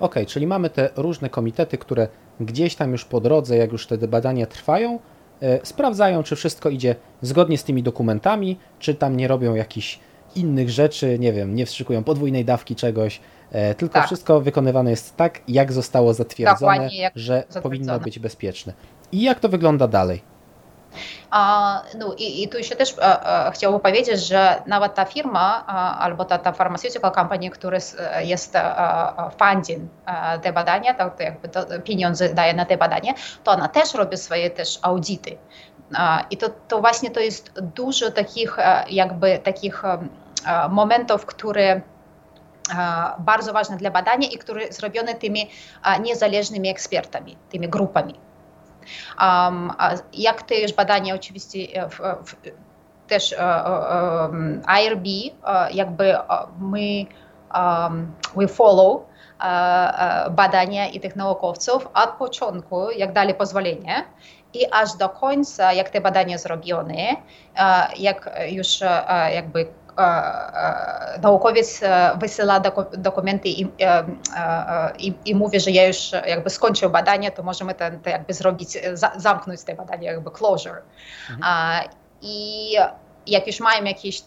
[0.00, 2.08] Ok, czyli mamy te różne komitety, które
[2.40, 4.98] gdzieś tam już po drodze, jak już te badania trwają,
[5.42, 9.98] E, sprawdzają, czy wszystko idzie zgodnie z tymi dokumentami, czy tam nie robią jakichś
[10.34, 13.20] innych rzeczy, nie wiem, nie wstrzykują podwójnej dawki czegoś,
[13.52, 14.06] e, tylko tak.
[14.06, 18.72] wszystko wykonywane jest tak, jak zostało zatwierdzone, jak że powinno być bezpieczne.
[19.12, 20.22] I jak to wygląda dalej?
[21.98, 22.94] No i, i tu jeszcze też
[23.52, 25.66] chciałbym powiedzieć, że nawet ta firma
[25.98, 27.78] albo ta, ta pharmaceutical company, która
[28.20, 28.54] jest
[29.38, 29.90] funding
[30.42, 31.48] te badania, to, to jakby
[31.84, 35.36] pieniądze daje na te badania, to ona też robi swoje też audyty.
[36.30, 36.36] I
[36.68, 38.56] to właśnie to jest dużo takich
[38.90, 39.82] jakby takich
[40.70, 41.80] momentów, które
[43.18, 45.50] bardzo ważne dla badania i które zrobione tymi
[46.02, 48.14] niezależnymi ekspertami, tymi grupami.
[50.12, 52.36] Jak też badania oczywiście w, w,
[53.08, 55.06] też um, IRB,
[55.74, 56.14] jakby
[56.60, 57.06] my
[58.36, 59.02] we follow
[60.30, 64.04] badania i tych naukowców od początku, jak dali pozwolenie,
[64.54, 67.16] i aż do końca, jak te badania zrobione,
[67.98, 68.80] jak już
[69.32, 69.66] jakby
[71.22, 71.80] naukowiec
[72.20, 72.60] wysyła
[72.92, 73.66] dokumenty i,
[74.98, 78.78] i, i mówi, że ja już jakby skończył badanie, to możemy ten, to jakby zrobić,
[79.16, 80.82] zamknąć te badania, jakby closure.
[81.30, 81.88] Mhm.
[82.22, 82.70] I
[83.26, 84.22] jak już mają jakieś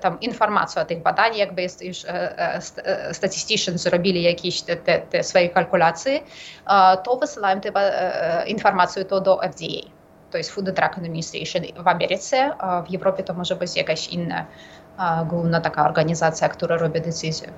[0.00, 2.06] tam informacje o tych badaniach, jakby jest już
[3.12, 6.20] statysticians zrobili jakieś te, te, te swoje kalkulacje,
[7.04, 7.72] to wysyłają te
[8.46, 9.90] informacje to do FDA.
[10.30, 12.50] To jest Food and Drug Administration w Ameryce,
[12.90, 14.46] w Europie to może być jakaś inna
[15.28, 17.48] główna taka organizacja, która robi decyzje.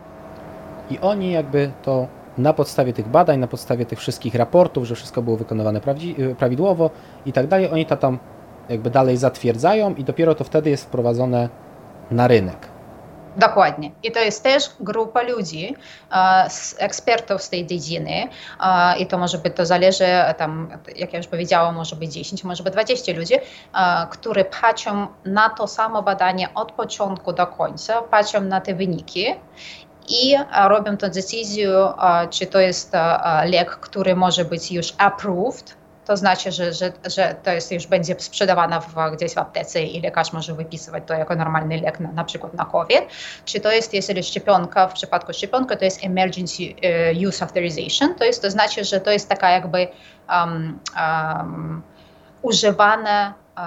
[0.90, 2.06] I oni jakby to
[2.38, 5.80] na podstawie tych badań, na podstawie tych wszystkich raportów, że wszystko było wykonywane
[6.18, 6.90] y, prawidłowo
[7.26, 8.18] i tak dalej, oni to tam
[8.68, 11.48] jakby dalej zatwierdzają i dopiero to wtedy jest wprowadzone
[12.10, 12.79] na rynek.
[13.36, 13.90] Dokładnie.
[14.02, 15.76] I to jest też grupa ludzi,
[16.78, 18.28] ekspertów z tej dziedziny
[18.98, 20.04] i to może być, to zależy,
[20.36, 23.34] tam, jak ja już powiedziałam, może być 10, może być 20 ludzi,
[24.10, 29.26] którzy patrzą na to samo badanie od początku do końca, patrzą na te wyniki
[30.08, 30.36] i
[30.68, 31.92] robią tę decyzję,
[32.30, 32.92] czy to jest
[33.44, 35.79] lek, który może być już approved,
[36.10, 40.00] to znaczy, że, że, że to jest już będzie sprzedawana w, gdzieś w aptece i
[40.00, 43.00] lekarz może wypisywać to jako normalny lek na, na przykład na COVID.
[43.44, 48.24] Czy to jest, jeżeli szczepionka, w przypadku szczepionka to jest emergency uh, use authorization, to
[48.24, 49.88] jest to znaczy, że to jest taka jakby
[50.28, 51.82] um, um,
[52.42, 53.62] używane uh,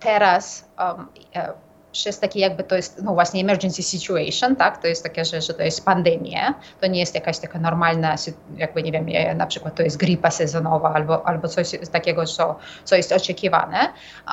[0.00, 1.67] teraz um, uh,
[1.98, 5.54] przez takie jakby to jest, no właśnie emergency situation, tak, to jest takie, że, że
[5.54, 8.14] to jest pandemia, to nie jest jakaś taka normalna,
[8.56, 9.06] jakby nie wiem,
[9.36, 13.78] na przykład to jest gripa sezonowa albo, albo coś takiego, co, co jest oczekiwane,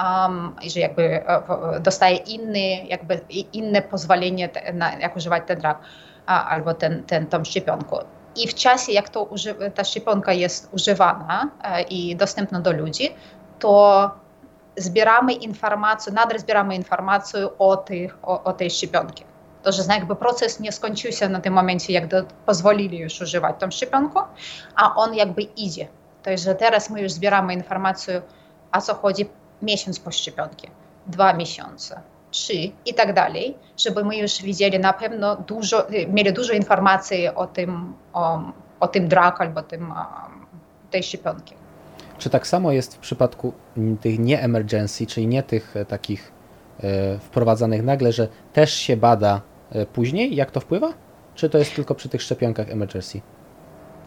[0.03, 3.19] um, że jakby e, dostaje inny, jakby
[3.53, 5.77] inne pozwolenie na, jak używać ten drug
[6.25, 7.97] albo ten, ten, tą szczepionkę.
[8.35, 9.29] I w czasie, jak to
[9.75, 13.09] ta szczepionka jest używana e, i dostępna do ludzi,
[13.59, 14.24] to
[14.77, 19.23] zbieramy informację, nadal zbieramy informację o, tych, o, tej szczepionce.
[19.63, 23.55] To, że jakby proces nie skończył się na tym momencie, jak do, pozwolili już używać
[23.59, 24.21] tą szczepionkę,
[24.75, 25.87] a on jakby idzie.
[26.23, 28.21] To jest, że teraz my już zbieramy informację,
[28.71, 29.29] o co chodzi
[29.61, 30.67] miesiąc po szczepionce,
[31.07, 36.53] dwa miesiące, trzy i tak dalej, żeby my już widzieli na pewno dużo, mieli dużo
[36.53, 37.93] informacji o tym,
[38.79, 39.93] o, tym drug albo tym,
[40.91, 41.64] tej szczepionki.
[42.17, 43.53] Czy tak samo jest w przypadku
[44.01, 46.31] tych nie-emergency, czyli nie tych e, takich
[46.79, 49.41] e, wprowadzanych nagle, że też się bada
[49.93, 50.35] później?
[50.35, 50.93] Jak to wpływa?
[51.35, 53.21] Czy to jest tylko przy tych szczepionkach emergency?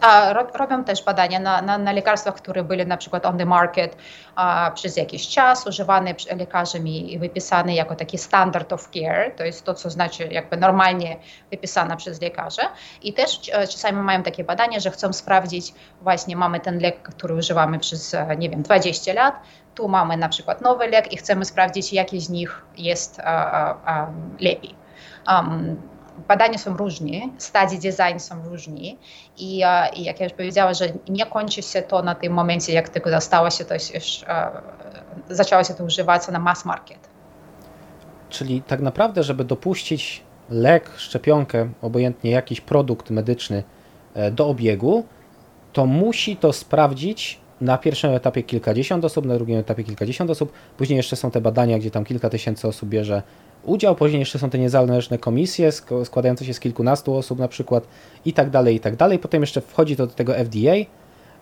[0.01, 3.97] A, robią też badania na, na, na lekarstwach, które były na przykład on the market
[4.35, 9.65] a, przez jakiś czas, używane lekarzami i wypisane jako taki standard of care, to jest
[9.65, 11.17] to, co znaczy jakby normalnie
[11.51, 12.63] wypisane przez lekarzy.
[13.03, 17.79] I też czasami mają takie badania, że chcą sprawdzić, właśnie mamy ten lek, który używamy
[17.79, 19.35] przez, nie wiem, 20 lat,
[19.75, 24.07] tu mamy na przykład nowy lek i chcemy sprawdzić, jaki z nich jest a, a,
[24.41, 24.75] lepiej.
[25.29, 25.77] Um,
[26.29, 28.81] badania są różne, stadie design są różne
[29.39, 29.63] i,
[29.97, 33.21] i jak ja już powiedziała, że nie kończy się to na tym momencie, jak tylko
[33.21, 34.25] stało się to już,
[35.31, 36.99] zaczęło się to używać na mass market.
[38.31, 43.63] Czyli tak naprawdę, żeby dopuścić lek, szczepionkę, obojętnie jakiś produkt medyczny
[44.33, 45.05] do obiegu,
[45.73, 50.97] to musi to sprawdzić na pierwszym etapie kilkadziesiąt osób, na drugim etapie kilkadziesiąt osób, później
[50.97, 53.23] jeszcze są te badania, gdzie tam kilka tysięcy osób bierze
[53.64, 55.73] udział, później jeszcze są te niezależne komisje
[56.05, 57.87] składające się z kilkunastu osób na przykład
[58.25, 59.18] i tak dalej, i tak dalej.
[59.18, 60.75] Potem jeszcze wchodzi to do tego FDA,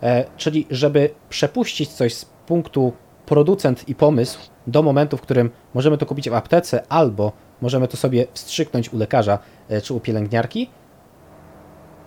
[0.03, 2.93] e, czyli żeby przepuścić coś z punktu
[3.27, 7.97] producent i pomysł do momentu, w którym możemy to kupić w aptece albo możemy to
[7.97, 10.71] sobie wstrzyknąć u lekarza e, czy u pielęgniarki,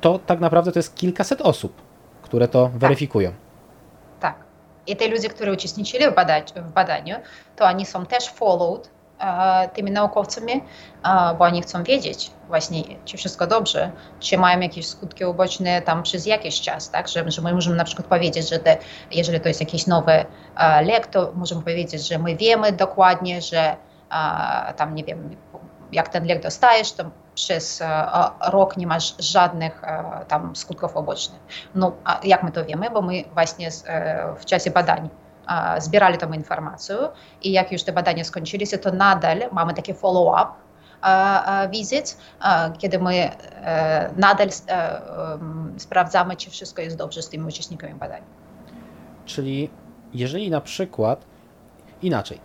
[0.02, 1.82] to tak naprawdę to jest kilkaset osób,
[2.22, 2.78] które to tak.
[2.78, 3.32] weryfikują.
[4.20, 4.36] Tak.
[4.88, 6.12] I te ludzie, którzy uczestniczyli w,
[6.56, 7.16] w badaniu,
[7.56, 8.90] to oni są też followed
[9.74, 10.64] tymi naukowcami,
[11.38, 16.26] bo oni chcą wiedzieć właśnie, czy wszystko dobrze, czy mają jakieś skutki uboczne tam przez
[16.26, 18.78] jakiś czas, tak, że, że my możemy na przykład powiedzieć, że te,
[19.12, 20.26] jeżeli to jest jakiś nowy
[20.82, 23.76] lek, to możemy powiedzieć, że my wiemy dokładnie, że
[24.76, 25.36] tam, nie wiem,
[25.92, 27.04] jak ten lek dostajesz, to
[27.36, 27.84] przez
[28.52, 29.82] rok nie masz żadnych
[30.28, 31.42] tam skutków ubocznych.
[31.76, 32.90] No, a jak my to wiemy?
[32.90, 33.70] Bo my właśnie
[34.38, 35.10] w czasie badań
[35.78, 36.98] zbierali tą informację
[37.42, 40.52] i jak już te badania skończyły się, to nadal mamy takie follow-up
[41.72, 42.18] wizyt,
[42.78, 43.32] kiedy my
[44.18, 44.50] nadal
[45.78, 48.22] sprawdzamy, czy wszystko jest dobrze z tymi uczestnikami badań.
[49.26, 49.70] Czyli
[50.14, 51.26] jeżeli na przykład
[52.02, 52.40] inaczej,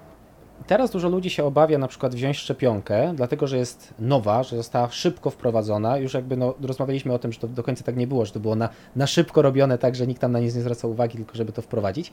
[0.66, 4.90] teraz dużo ludzi się obawia na przykład wziąć szczepionkę, dlatego że jest nowa, że została
[4.90, 5.96] szybko wprowadzona.
[5.96, 8.40] Już jakby no, rozmawialiśmy o tym, że to do końca tak nie było, że to
[8.40, 11.34] było na, na szybko robione, tak, że nikt tam na nic nie zwracał uwagi, tylko
[11.34, 12.12] żeby to wprowadzić.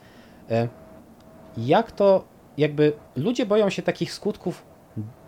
[0.52, 0.68] E,
[1.56, 2.24] jak to
[2.58, 4.64] jakby ludzie boją się takich skutków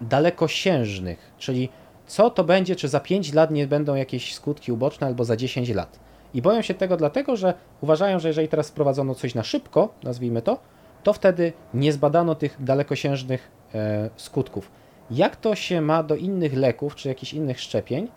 [0.01, 1.69] dalekosiężnych, czyli
[2.07, 5.71] co to będzie, czy za 5 lat nie będą jakieś skutki uboczne, albo za 10
[5.71, 6.01] lat.
[6.35, 10.43] I boją się tego dlatego, że uważają, że jeżeli teraz wprowadzono coś na szybko, nazwijmy
[10.43, 10.59] to,
[11.03, 14.71] to wtedy nie zbadano tych dalekosiężnych e, skutków.
[15.11, 18.09] Jak to się ma do innych leków, czy jakichś innych szczepień,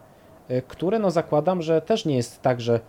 [0.47, 2.79] e, które no zakładam, że też nie jest tak, że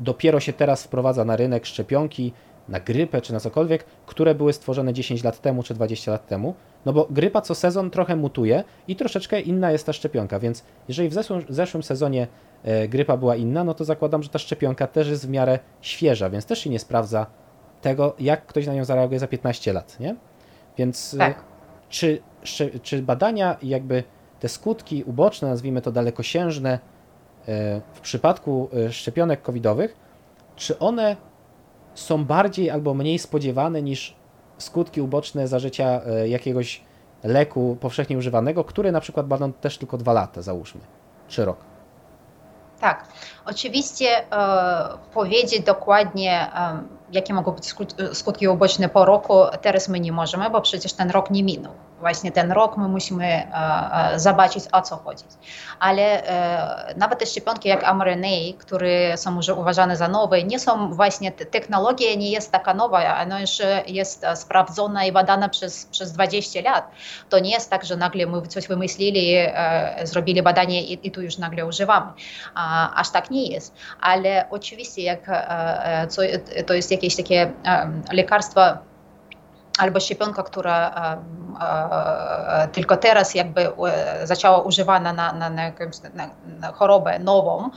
[0.00, 2.32] dopiero się teraz wprowadza na rynek szczepionki,
[2.70, 6.54] na grypę czy na cokolwiek, które były stworzone 10 lat temu czy 20 lat temu.
[6.86, 11.08] No bo grypa co sezon trochę mutuje i troszeczkę inna jest ta szczepionka, więc jeżeli
[11.08, 12.26] w zeszłym, w zeszłym sezonie
[12.64, 16.30] e, grypa była inna, no to zakładam, że ta szczepionka też jest w miarę świeża,
[16.30, 17.26] więc też się nie sprawdza
[17.80, 20.16] tego, jak ktoś na nią zareaguje za 15 lat, nie?
[20.78, 21.44] Więc e, tak.
[21.88, 22.22] czy,
[22.82, 24.02] czy badania, jakby
[24.40, 26.78] te skutki uboczne, nazwijmy to dalekosiężne,
[27.48, 29.96] e, w przypadku szczepionek covidowych,
[30.56, 31.16] czy one
[31.94, 34.14] są bardziej albo mniej spodziewane niż
[34.58, 36.82] skutki uboczne zażycia e, jakiegoś
[37.24, 40.80] leku powszechnie używanego, który na przykład będą też tylko dwa lata, załóżmy,
[41.28, 41.56] czy rok.
[42.80, 43.08] Tak,
[43.46, 47.74] oczywiście e, powiedzieć dokładnie, e, jakie mogą być
[48.12, 52.32] skutki uboczne po roku, teraz my nie możemy, bo przecież ten rok nie minął właśnie
[52.32, 55.24] ten rok my musimy e, e, zobaczyć, o co chodzi.
[55.80, 60.94] Ale e, nawet te szczepionki jak mRNA, które są już uważane za nowe, nie są
[60.94, 63.50] właśnie, technologia nie jest taka nowa, ona już
[63.86, 66.90] jest sprawdzona i badana przez, przez 20 lat.
[67.28, 69.36] To nie jest tak, że nagle my coś wymyślili,
[70.02, 72.12] zrobili badanie i, i tu już nagle używamy.
[72.94, 73.74] Aż tak nie jest.
[74.00, 75.20] Ale oczywiście, jak
[76.66, 77.52] to jest jakieś takie
[78.12, 78.60] lekarstwo,
[79.80, 81.18] albo szczepionka, która e,
[82.62, 83.72] e, tylko teraz jakby e,
[84.26, 85.72] zaczęła używana na, na, na,
[86.14, 86.30] na,
[86.72, 87.70] chorobę nową,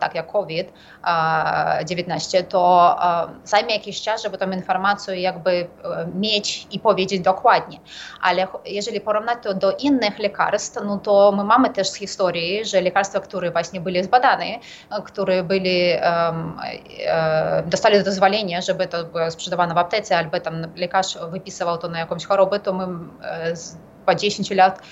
[0.00, 2.96] tak jak COVID-19, to
[3.44, 5.66] zajmie jakiś czas, żeby tą informację jakby
[6.14, 7.78] mieć i powiedzieć dokładnie.
[8.22, 13.20] Ale jeżeli porównać to do innych lekarstw, no to my mamy też historię, że lekarstwa,
[13.20, 14.44] które właśnie były zbadane,
[15.04, 15.92] które byli,
[17.66, 22.26] dostali dozwolenie, żeby to było sprzedawane w aptece, albo tam lekarz wypisywał to na jakąś
[22.26, 22.86] chorobę, to my
[24.06, 24.82] po 10 lat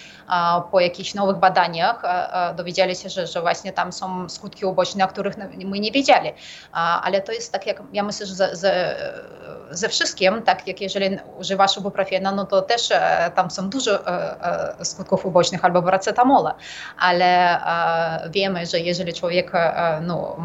[0.71, 2.03] po jakichś nowych badaniach
[2.57, 6.33] dowiedzieli się, że, że właśnie tam są skutki uboczne, o których my nie wiedzieli.
[7.03, 8.97] Ale to jest tak, jak ja myślę, że ze, ze,
[9.71, 12.89] ze wszystkim, tak jak jeżeli używasz ibuprofena, no to też
[13.35, 13.99] tam są dużo
[14.83, 16.55] skutków ubocznych albo paracetamola,
[16.99, 17.61] ale
[18.31, 19.53] wiemy, że jeżeli człowiek
[20.01, 20.37] no,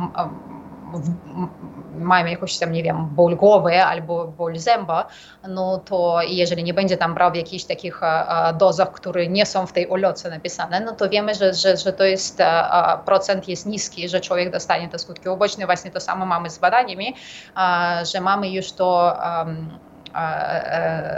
[1.97, 5.07] mają jakąś tam, nie wiem, ból głowy albo ból zęba,
[5.47, 8.01] no to jeżeli nie będzie tam brał jakichś takich
[8.57, 12.03] dozach, które nie są w tej ulotce napisane, no to wiemy, że, że, że to
[12.03, 12.41] jest
[13.05, 15.65] procent jest niski, że człowiek dostanie te skutki uboczne.
[15.65, 17.15] Właśnie to samo mamy z badaniami,
[18.13, 19.17] że mamy już to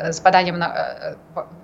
[0.10, 0.74] z badaniem na,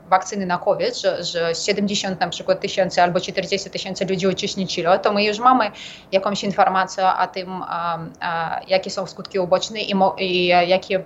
[0.09, 5.13] wakcyny na COVID, że, że 70 na przykład tysięcy albo 40 tysięcy ludzi uczestniczyło, to
[5.13, 5.71] my już mamy
[6.11, 7.63] jakąś informację o tym,
[8.67, 11.03] jakie są skutki uboczne i, i jakie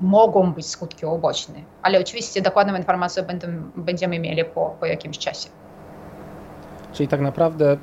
[0.00, 1.54] mogą być skutki uboczne.
[1.82, 3.46] Ale oczywiście dokładną informację będą,
[3.76, 5.48] będziemy mieli po, po jakimś czasie.
[6.92, 7.76] Czyli tak naprawdę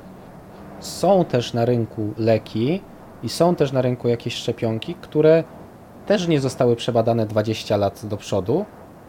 [0.80, 2.82] są też na rynku leki
[3.22, 5.44] i są też na rynku jakieś szczepionki, które
[6.06, 8.64] też nie zostały przebadane 20 lat do przodu,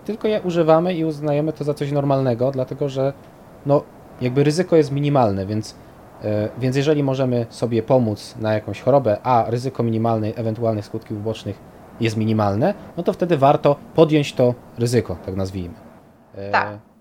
[0.06, 3.14] tylko je używamy i uznajemy to za coś normalnego, dlatego że
[3.66, 3.84] no,
[4.22, 5.76] jakby ryzyko jest minimalne, więc,
[6.24, 11.60] yy, więc jeżeli możemy sobie pomóc na jakąś chorobę, a ryzyko minimalnej ewentualnych skutków ubocznych
[12.00, 15.76] jest minimalne, no to wtedy warto podjąć to ryzyko, tak nazwijmy.
[16.38, 16.93] Yy, tak.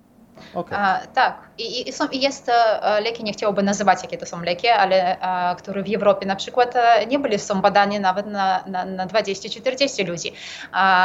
[0.55, 1.07] Okay.
[1.15, 4.69] tak, I, i, są, i jest e, leki, nie chciałbym nazywać jakie to są leki,
[4.69, 8.85] ale e, które w Europie na przykład e, nie byli, są badane nawet na, na,
[8.85, 10.33] na 20-40 ludzi,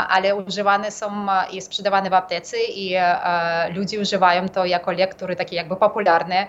[0.09, 2.95] ale używane są i sprzedawane w aptece i
[3.75, 6.47] ludzie używają to jako lek, który taki jakby popularny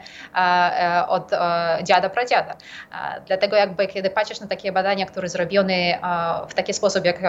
[1.08, 1.30] od
[1.82, 2.56] dziada pradziada.
[3.26, 5.98] Dlatego jakby kiedy patrzysz na takie badania, które zrobione
[6.48, 7.22] w taki sposób jak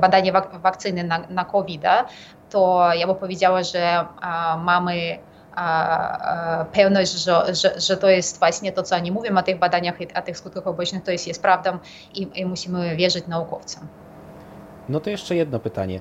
[0.00, 1.82] badanie wakcyny na, na COVID,
[2.50, 4.04] to ja bym powiedziała, że
[4.58, 5.18] mamy
[6.72, 10.38] pewność, że, że, to jest właśnie to, co oni mówią o tych badaniach, o tych
[10.38, 11.78] skutkach ubocznych, to jest, jest prawdą
[12.14, 13.86] i, i musimy wierzyć naukowcom.
[14.88, 16.00] No to jeszcze jedno pytanie.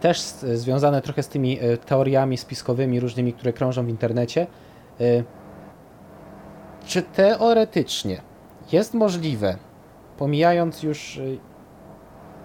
[0.00, 0.20] Też
[0.54, 4.46] związane trochę z tymi e, teoriami spiskowymi różnymi, które krążą w internecie.
[5.00, 5.04] E,
[6.86, 8.20] czy teoretycznie
[8.72, 9.56] jest możliwe,
[10.18, 11.22] pomijając już e,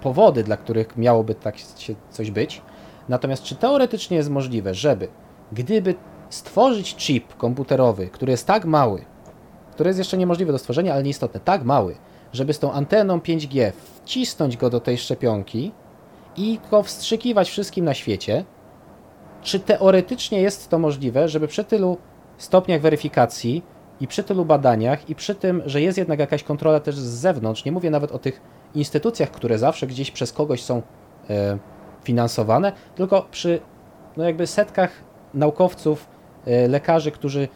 [0.01, 1.55] powody, dla których miałoby tak
[2.09, 2.61] coś być,
[3.09, 5.07] Natomiast czy teoretycznie jest możliwe, żeby
[5.51, 5.95] gdyby
[6.29, 9.05] stworzyć chip komputerowy, który jest tak mały,
[9.71, 11.95] który jest jeszcze niemożliwy do stworzenia, ale nieistotny, tak mały,
[12.33, 13.71] żeby z tą anteną 5G
[14.03, 15.71] wcisnąć go do tej szczepionki
[16.37, 18.45] i go wstrzykiwać wszystkim na świecie,
[19.41, 21.97] czy teoretycznie jest to możliwe, żeby przy tylu
[22.37, 23.63] stopniach weryfikacji
[23.99, 27.65] i przy tylu badaniach i przy tym, że jest jednak jakaś kontrola też z zewnątrz,
[27.65, 28.41] nie mówię nawet o tych
[28.75, 30.81] instytucjach, które zawsze gdzieś przez kogoś są
[31.29, 31.57] e,
[32.07, 33.59] finansowane, tylko przy
[34.17, 34.91] no jakby setkach
[35.33, 36.07] naukowców,
[36.45, 37.47] e, lekarzy, którzy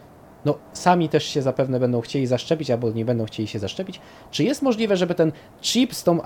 [0.45, 3.99] no, sami też się zapewne będą chcieli zaszczepić albo nie będą chcieli się zaszczepić.
[4.31, 5.31] Czy jest możliwe, żeby ten
[5.61, 6.21] chip z tą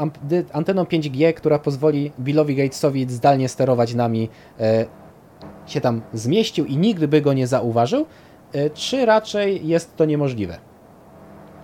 [0.54, 4.86] anteną 5G, która pozwoli Billowi Gatesowi zdalnie sterować nami, e,
[5.66, 8.06] się tam zmieścił i nikt by go nie zauważył?
[8.54, 10.58] E, czy raczej jest to niemożliwe?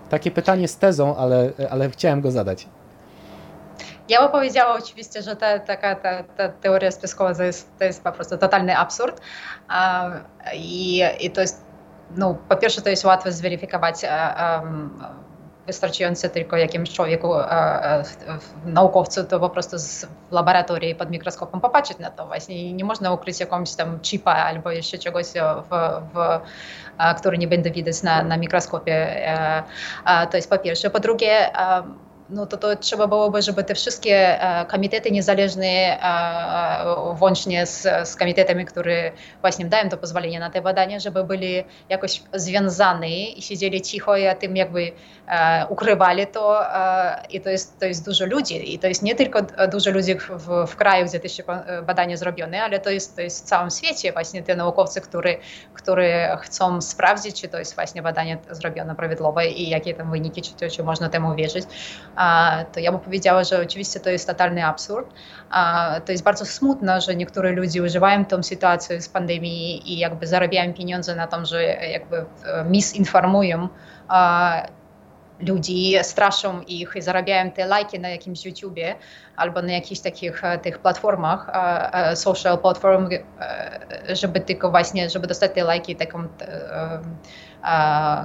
[0.10, 2.68] Takie pytanie z tezą, ale, ale chciałem go zadać.
[4.10, 8.12] Ja bym powiedziała oczywiście, że ta, taka ta, ta teoria spiskowa to jest, to po
[8.12, 9.22] prostu totalny absurd.
[10.54, 11.66] I, to jest,
[12.16, 13.96] no, po pierwsze, to jest łatwo zweryfikować.
[14.04, 15.04] Um,
[15.68, 17.34] wystarczające tylko jakimś człowieku,
[18.66, 19.78] naukowcu, to po prostu
[20.30, 22.28] w laboratorii pod mikroskopem popatrzeć na to.
[22.28, 26.40] Właśnie nie można ukryć jakąś tam chipa albo jeszcze czegoś, w,
[27.18, 29.26] który nie będzie widać na mikroskopie.
[30.32, 30.90] To jest po pierwsze.
[30.90, 31.52] Po drugie,
[32.32, 37.88] no to, to trzeba byłoby, żeby te wszystkie e, komitety niezależne, e, e, włącznie z,
[38.10, 39.12] z komitetami, które
[39.42, 44.24] właśnie dają to pozwolenie na te badania, żeby byli jakoś związani i siedzieli cicho i
[44.40, 44.92] tym jakby
[45.70, 46.60] ukrywali to.
[47.30, 48.74] I to jest, to jest dużo ludzi.
[48.74, 49.40] I to jest nie tylko
[49.72, 51.28] dużo ludzi w, w kraju, gdzie te
[51.84, 55.38] badania zrobione, ale to jest, to jest w całym świecie właśnie te naukowcy, którzy,
[55.74, 56.12] którzy
[56.42, 60.84] chcą sprawdzić, czy to jest właśnie badanie zrobione prawidłowo i jakie tam wyniki, czy, czy
[60.84, 61.66] można temu wierzyć
[62.72, 65.14] to ja bym powiedziała, że oczywiście to jest totalny absurd.
[66.06, 70.74] To jest bardzo smutne, że niektórzy ludzie używają tą sytuację z pandemii i jakby zarabiają
[70.74, 72.26] pieniądze na tym, że jakby e,
[72.64, 73.68] misinformują
[75.48, 78.96] ludzi, straszą ich i zarabiają te lajki na jakimś YouTubie
[79.36, 81.50] albo na jakichś takich e, tych platformach,
[81.94, 83.10] e, social platform,
[84.10, 86.28] żeby tylko właśnie, żeby dostać te lajki, taką,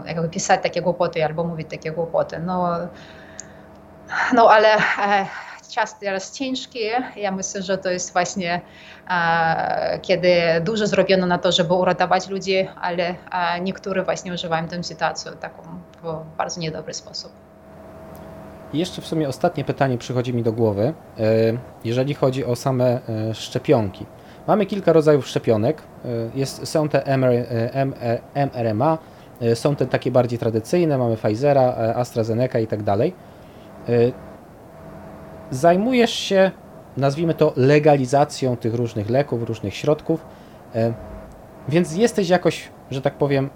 [0.06, 2.38] jakby pisać takie głupoty albo mówić takie głupoty.
[2.38, 2.78] No,
[4.34, 5.26] no ale e,
[5.70, 6.78] czas teraz ciężki.
[7.16, 8.60] Ja myślę, że to jest właśnie
[10.02, 10.30] kiedy
[10.64, 13.14] dużo zrobiono na to, żeby uratować ludzi, ale
[13.60, 15.62] niektórzy właśnie używają tę sytuację taką
[16.02, 17.32] w bardzo niedobry sposób.
[18.72, 20.94] Jeszcze w sumie ostatnie pytanie przychodzi mi do głowy,
[21.84, 23.00] jeżeli chodzi o same
[23.34, 24.06] szczepionki.
[24.46, 25.82] Mamy kilka rodzajów szczepionek.
[26.34, 27.18] Jest, są te
[28.34, 28.98] mRNA,
[29.54, 33.14] są te takie bardziej tradycyjne, mamy Pfizera, AstraZeneca i tak dalej.
[35.50, 36.50] Zajmujesz się,
[36.96, 40.26] nazwijmy to, legalizacją tych różnych leków, różnych środków,
[41.68, 43.50] więc jesteś jakoś, że tak powiem,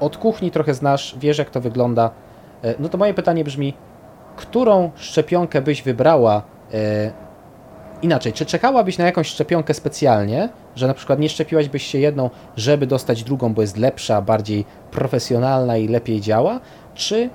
[0.00, 2.10] od kuchni trochę znasz, wiesz jak to wygląda.
[2.78, 3.74] No to moje pytanie brzmi,
[4.36, 6.42] którą szczepionkę byś wybrała
[8.02, 12.86] inaczej, czy czekałabyś na jakąś szczepionkę specjalnie, że na przykład nie szczepiłaś się jedną, żeby
[12.86, 16.60] dostać drugą, bo jest lepsza, bardziej profesjonalna i lepiej działa,
[16.94, 17.30] czy y,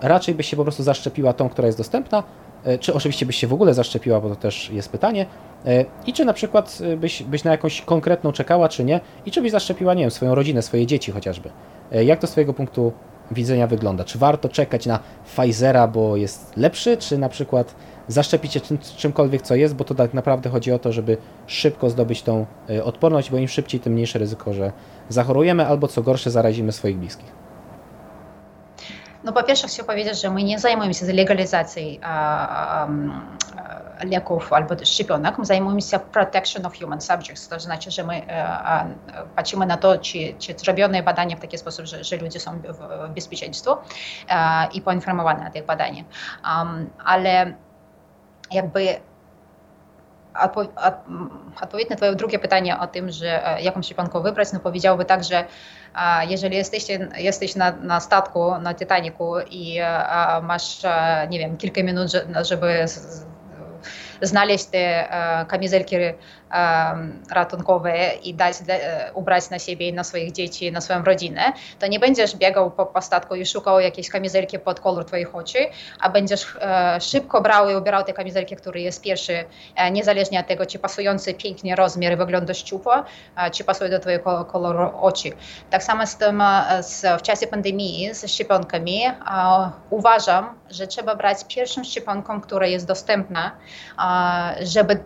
[0.00, 2.22] raczej byś się po prostu zaszczepiła tą, która jest dostępna,
[2.66, 5.26] y, czy oczywiście byś się w ogóle zaszczepiła, bo to też jest pytanie,
[5.66, 9.42] y, i czy na przykład byś, byś na jakąś konkretną czekała, czy nie, i czy
[9.42, 11.50] byś zaszczepiła, nie wiem, swoją rodzinę, swoje dzieci chociażby.
[11.90, 12.92] Jak to z Twojego punktu
[13.30, 14.04] widzenia wygląda?
[14.04, 17.74] Czy warto czekać na Pfizera, bo jest lepszy, czy na przykład
[18.08, 21.90] zaszczepić się czym, czymkolwiek, co jest, bo to tak naprawdę chodzi o to, żeby szybko
[21.90, 22.46] zdobyć tą
[22.84, 24.72] odporność, bo im szybciej, tym mniejsze ryzyko, że
[25.08, 27.47] zachorujemy albo co gorsze zarazimy swoich bliskich.
[29.24, 31.82] No po pierwsze chcę powiedzieć, że my nie zajmujemy się legalizacją
[34.04, 38.22] leków albo szczepionek, my zajmujemy się protection of human subjects, to znaczy, że my
[39.36, 43.08] patrzymy na to, czy, czy zrobione badania w taki sposób, że, że ludzie są w
[43.14, 43.70] bezpieczeństwie
[44.72, 46.06] i poinformowani na tych badaniach.
[47.04, 47.54] ale
[48.50, 49.00] jakby
[51.62, 55.24] odpowiedź na Twoje drugie pytanie o tym, że e, jaką szczepionkę wybrać, no powiedziałby tak,
[55.24, 55.44] że
[56.28, 59.78] jeżeli jesteście, jesteś na, na statku, na Titaniku i
[60.42, 60.82] masz,
[61.30, 62.08] nie wiem, kilka minut,
[62.42, 62.84] żeby
[64.22, 65.08] znaleźć te
[65.48, 65.96] kamizelki
[67.30, 68.56] ratunkowe i dać,
[69.14, 72.86] ubrać na siebie i na swoich dzieci, na swoją rodzinę, to nie będziesz biegał po,
[72.86, 75.58] po i szukał jakiejś kamizelki pod kolor twoich oczu,
[76.00, 76.46] a będziesz
[77.00, 79.44] szybko brał i ubierał te kamizelki, który jest pierwszy,
[79.92, 82.92] niezależnie od tego, czy pasujący pięknie rozmiar i wygląda szczupło,
[83.52, 85.28] czy pasuje do twojego koloru oczu.
[85.70, 86.42] Tak samo z tym
[86.80, 89.02] z, w czasie pandemii z szczepionkami
[89.90, 93.52] uważam, że trzeba brać pierwszą szczepionką, która jest dostępna,
[94.60, 95.00] żeby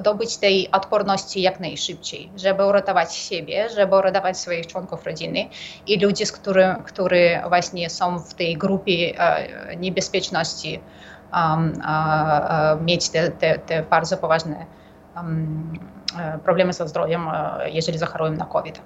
[0.00, 5.48] dobyć tej odporności jak najszybciej, żeby uratować siebie, żeby uratować swoich członków rodziny
[5.86, 6.32] i ludzi, z
[6.86, 9.14] którzy właśnie są w tej grupie
[9.76, 10.80] niebezpieczności,
[12.80, 14.66] mieć te, te, te bardzo poważne
[15.16, 17.28] e, problemy ze zdrowiem,
[17.66, 18.80] jeżeli zachorują na COVID.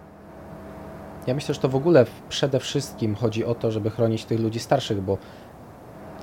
[1.26, 4.58] Ja myślę, że to w ogóle przede wszystkim chodzi o to, żeby chronić tych ludzi
[4.58, 5.18] starszych, bo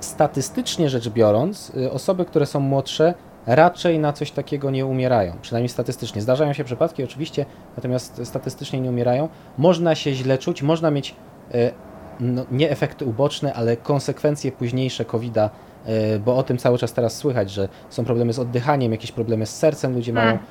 [0.00, 3.14] statystycznie rzecz biorąc, y, osoby, które są młodsze,
[3.46, 6.22] raczej na coś takiego nie umierają, przynajmniej statystycznie.
[6.22, 9.28] Zdarzają się przypadki oczywiście, natomiast statystycznie nie umierają.
[9.58, 11.14] Można się źle czuć, można mieć
[11.54, 11.70] y,
[12.20, 15.50] no, nie efekty uboczne, ale konsekwencje późniejsze COVID-a,
[15.88, 19.46] y, bo o tym cały czas teraz słychać, że są problemy z oddychaniem, jakieś problemy
[19.46, 20.26] z sercem ludzie mają.
[20.26, 20.46] Hmm.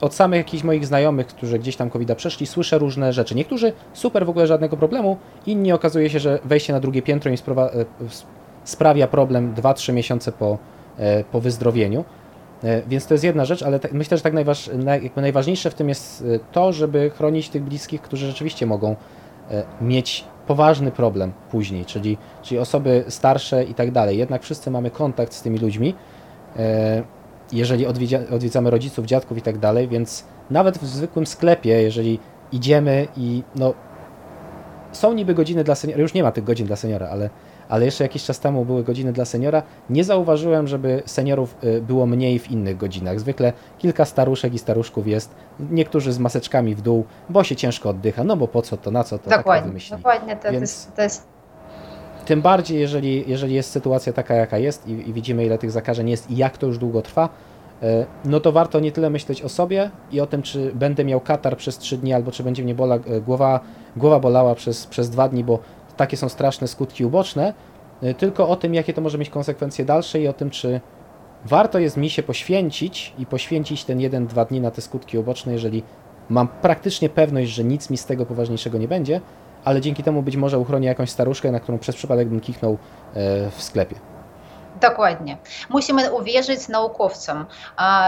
[0.00, 3.34] Od samych jakichś moich znajomych, którzy gdzieś tam covid przeszli, słyszę różne rzeczy.
[3.34, 5.16] Niektórzy super, w ogóle żadnego problemu,
[5.46, 7.36] inni okazuje się, że wejście na drugie piętro im
[8.64, 10.58] sprawia problem 2-3 miesiące po,
[10.98, 12.04] e, po wyzdrowieniu.
[12.64, 14.70] E, więc to jest jedna rzecz, ale myślę, że tak najważ,
[15.16, 18.96] najważniejsze w tym jest e, to, żeby chronić tych bliskich, którzy rzeczywiście mogą
[19.80, 24.18] mieć poważny problem później, czyli, czyli osoby starsze i tak dalej.
[24.18, 25.94] Jednak wszyscy mamy kontakt z tymi ludźmi,
[27.52, 27.86] jeżeli
[28.30, 32.18] odwiedzamy rodziców, dziadków i tak dalej, więc nawet w zwykłym sklepie, jeżeli
[32.52, 33.74] idziemy i no,
[34.92, 37.30] są niby godziny dla seniora, już nie ma tych godzin dla seniora, ale
[37.68, 39.62] ale jeszcze jakiś czas temu były godziny dla seniora.
[39.90, 43.20] Nie zauważyłem, żeby seniorów y, było mniej w innych godzinach.
[43.20, 45.34] Zwykle kilka staruszek i staruszków jest,
[45.70, 49.04] niektórzy z maseczkami w dół, bo się ciężko oddycha, no bo po co to, na
[49.04, 50.60] co to, dokładnie, tak Dokładnie, to, Więc...
[50.60, 51.34] jest, to jest
[52.24, 56.10] tym bardziej, jeżeli, jeżeli jest sytuacja taka, jaka jest i, i, widzimy, ile tych zakażeń
[56.10, 57.28] jest i jak to już długo trwa,
[57.82, 57.86] y,
[58.24, 61.56] no to warto nie tyle myśleć o sobie i o tym, czy będę miał katar
[61.56, 63.60] przez 3 dni, albo czy będzie mnie bola, y, głowa,
[63.96, 65.58] głowa bolała przez, przez 2 dni, bo
[65.96, 67.54] takie są straszne skutki uboczne,
[68.02, 70.80] y, tylko o tym, jakie to może mieć konsekwencje dalsze i o tym, czy
[71.44, 75.52] warto jest mi się poświęcić i poświęcić ten jeden, dwa dni na te skutki uboczne,
[75.52, 75.82] jeżeli
[76.28, 79.20] mam praktycznie pewność, że nic mi z tego poważniejszego nie będzie,
[79.64, 82.72] ale dzięki temu być może uchronię jakąś staruszkę, na którą przez przypadek bym kichnął
[83.14, 84.13] e, w sklepie.
[84.80, 85.36] Dokładnie.
[85.68, 87.46] Musimy uwierzyć naukowcom.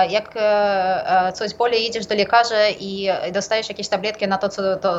[0.09, 4.77] Jak e, e, coś boli, idziesz do lekarza i dostajesz jakieś tabletki na to, co,
[4.77, 4.95] to,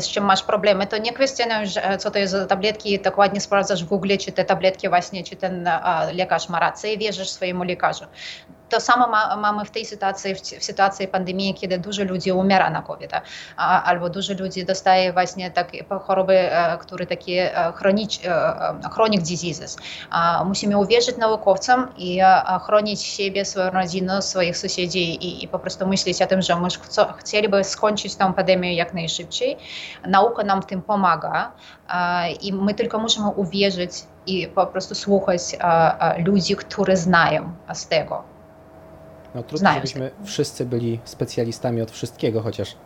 [0.00, 3.84] z czym masz problemy, to nie kwestionujesz, e, co to jest za tabletki, dokładnie sprawdzasz
[3.84, 5.70] w Google, czy te tabletki właśnie, czy ten
[6.14, 8.04] lekarz ma rację i wierzysz swojemu lekarzu.
[8.68, 12.70] To samo ma, mamy w tej sytuacji, w, w, sytuacji pandemii, kiedy dużo ludzi umiera
[12.70, 13.10] na COVID,
[13.56, 16.50] a, albo dużo ludzi dostaje właśnie takie choroby,
[16.80, 18.20] które takie chronic,
[18.92, 19.76] chronic diseases.
[20.44, 22.20] Musimy uwierzyć naukowcom i
[22.66, 26.68] chronić siebie, swoją rodzinę, swoich sąsiedzi i, i po prostu myśleć o tym, że my
[27.18, 29.56] chcieliby skończyć tę pandemię jak najszybciej.
[30.06, 31.52] Nauka nam w tym pomaga
[32.40, 33.90] i my tylko musimy uwierzyć
[34.26, 35.40] i po prostu słuchać
[36.26, 38.37] ludzi, którzy znają z tego.
[39.34, 42.76] No trudno, żebyśmy wszyscy byli specjalistami od wszystkiego, chociaż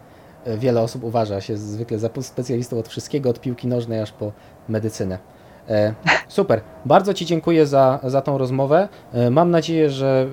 [0.45, 4.33] e, wiele osób uważa się zwykle za specjalistą od wszystkiego, od piłki nożnej aż po
[4.69, 5.19] medycynę.
[5.69, 5.95] E,
[6.29, 6.61] super.
[6.85, 8.89] Bardzo Ci dziękuję za, za tą rozmowę.
[9.13, 10.27] E, mam nadzieję, że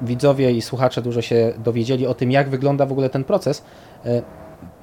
[0.00, 3.64] widzowie i słuchacze dużo się dowiedzieli o tym, jak wygląda w ogóle ten proces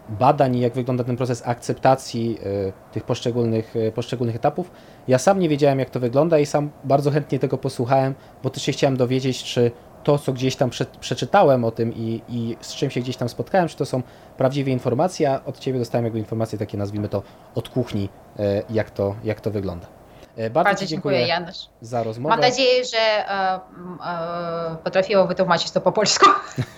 [0.09, 2.37] badań i jak wygląda ten proces akceptacji
[2.91, 4.71] tych poszczególnych, poszczególnych etapów.
[5.07, 8.13] Ja sam nie wiedziałem, jak to wygląda i sam bardzo chętnie tego posłuchałem,
[8.43, 9.71] bo też się chciałem dowiedzieć, czy
[10.03, 13.29] to, co gdzieś tam prze, przeczytałem o tym i, i, z czym się gdzieś tam
[13.29, 14.01] spotkałem, czy to są
[14.37, 17.23] prawdziwe informacje, a od Ciebie dostałem jakby informacje takie, nazwijmy to,
[17.55, 19.87] od kuchni, e, jak to, jak to wygląda.
[20.37, 21.57] E, bardzo, Bardzo dziękuję, dziękuję Janusz.
[21.81, 22.35] za rozmowę.
[22.35, 23.59] Mam nadzieję, że e,
[24.05, 26.25] e, potrafiło wytłumaczyć to po polsku.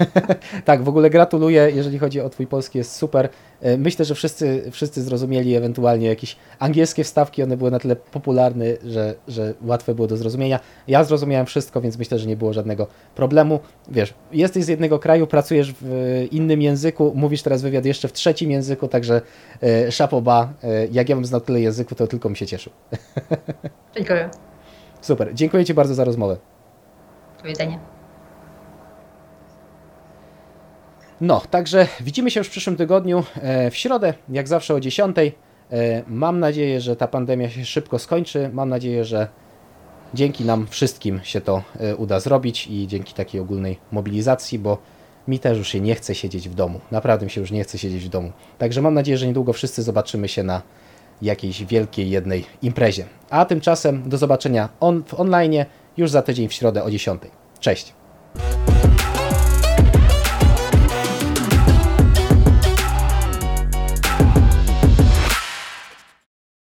[0.65, 3.30] tak, w ogóle gratuluję, jeżeli chodzi o Twój polski, jest super.
[3.66, 8.66] E, myślę, że wszyscy, wszyscy zrozumieli ewentualnie jakieś angielskie wstawki, one były na tyle popularne,
[8.84, 10.59] że, że łatwe było do zrozumienia.
[10.88, 13.59] Ja zrozumiałem wszystko, więc myślę, że nie było żadnego problemu.
[13.88, 18.51] Wiesz, jesteś z jednego kraju, pracujesz w innym języku, mówisz teraz wywiad jeszcze w trzecim
[18.51, 19.22] języku, także
[19.63, 20.53] e, szapoba.
[20.63, 22.74] E, jak ja bym znał tyle języku, to tylko mi się cieszył.
[23.95, 24.30] Dziękuję.
[25.01, 26.38] Super, dziękuję Ci bardzo za rozmowę.
[27.43, 27.94] Do widzenia.
[31.22, 35.18] No, także widzimy się już w przyszłym tygodniu, e, w środę, jak zawsze o 10.
[35.72, 38.49] E, mam nadzieję, że ta pandemia się szybko skończy.
[38.53, 39.28] Mam nadzieję, że
[40.13, 44.78] dzięki nam wszystkim się to e, uda zrobić i dzięki takiej ogólnej mobilizacji, bo
[45.28, 46.80] mi też już się nie chce siedzieć w domu.
[46.91, 48.32] Naprawdę mi się już nie chce siedzieć w domu.
[48.57, 50.61] Także mam nadzieję, że niedługo wszyscy zobaczymy się na
[51.22, 53.05] jakiejś wielkiej jednej imprezie.
[53.30, 55.66] A tymczasem do zobaczenia on, w online
[55.97, 57.22] już za tydzień w środę o 10.
[57.59, 57.93] Cześć!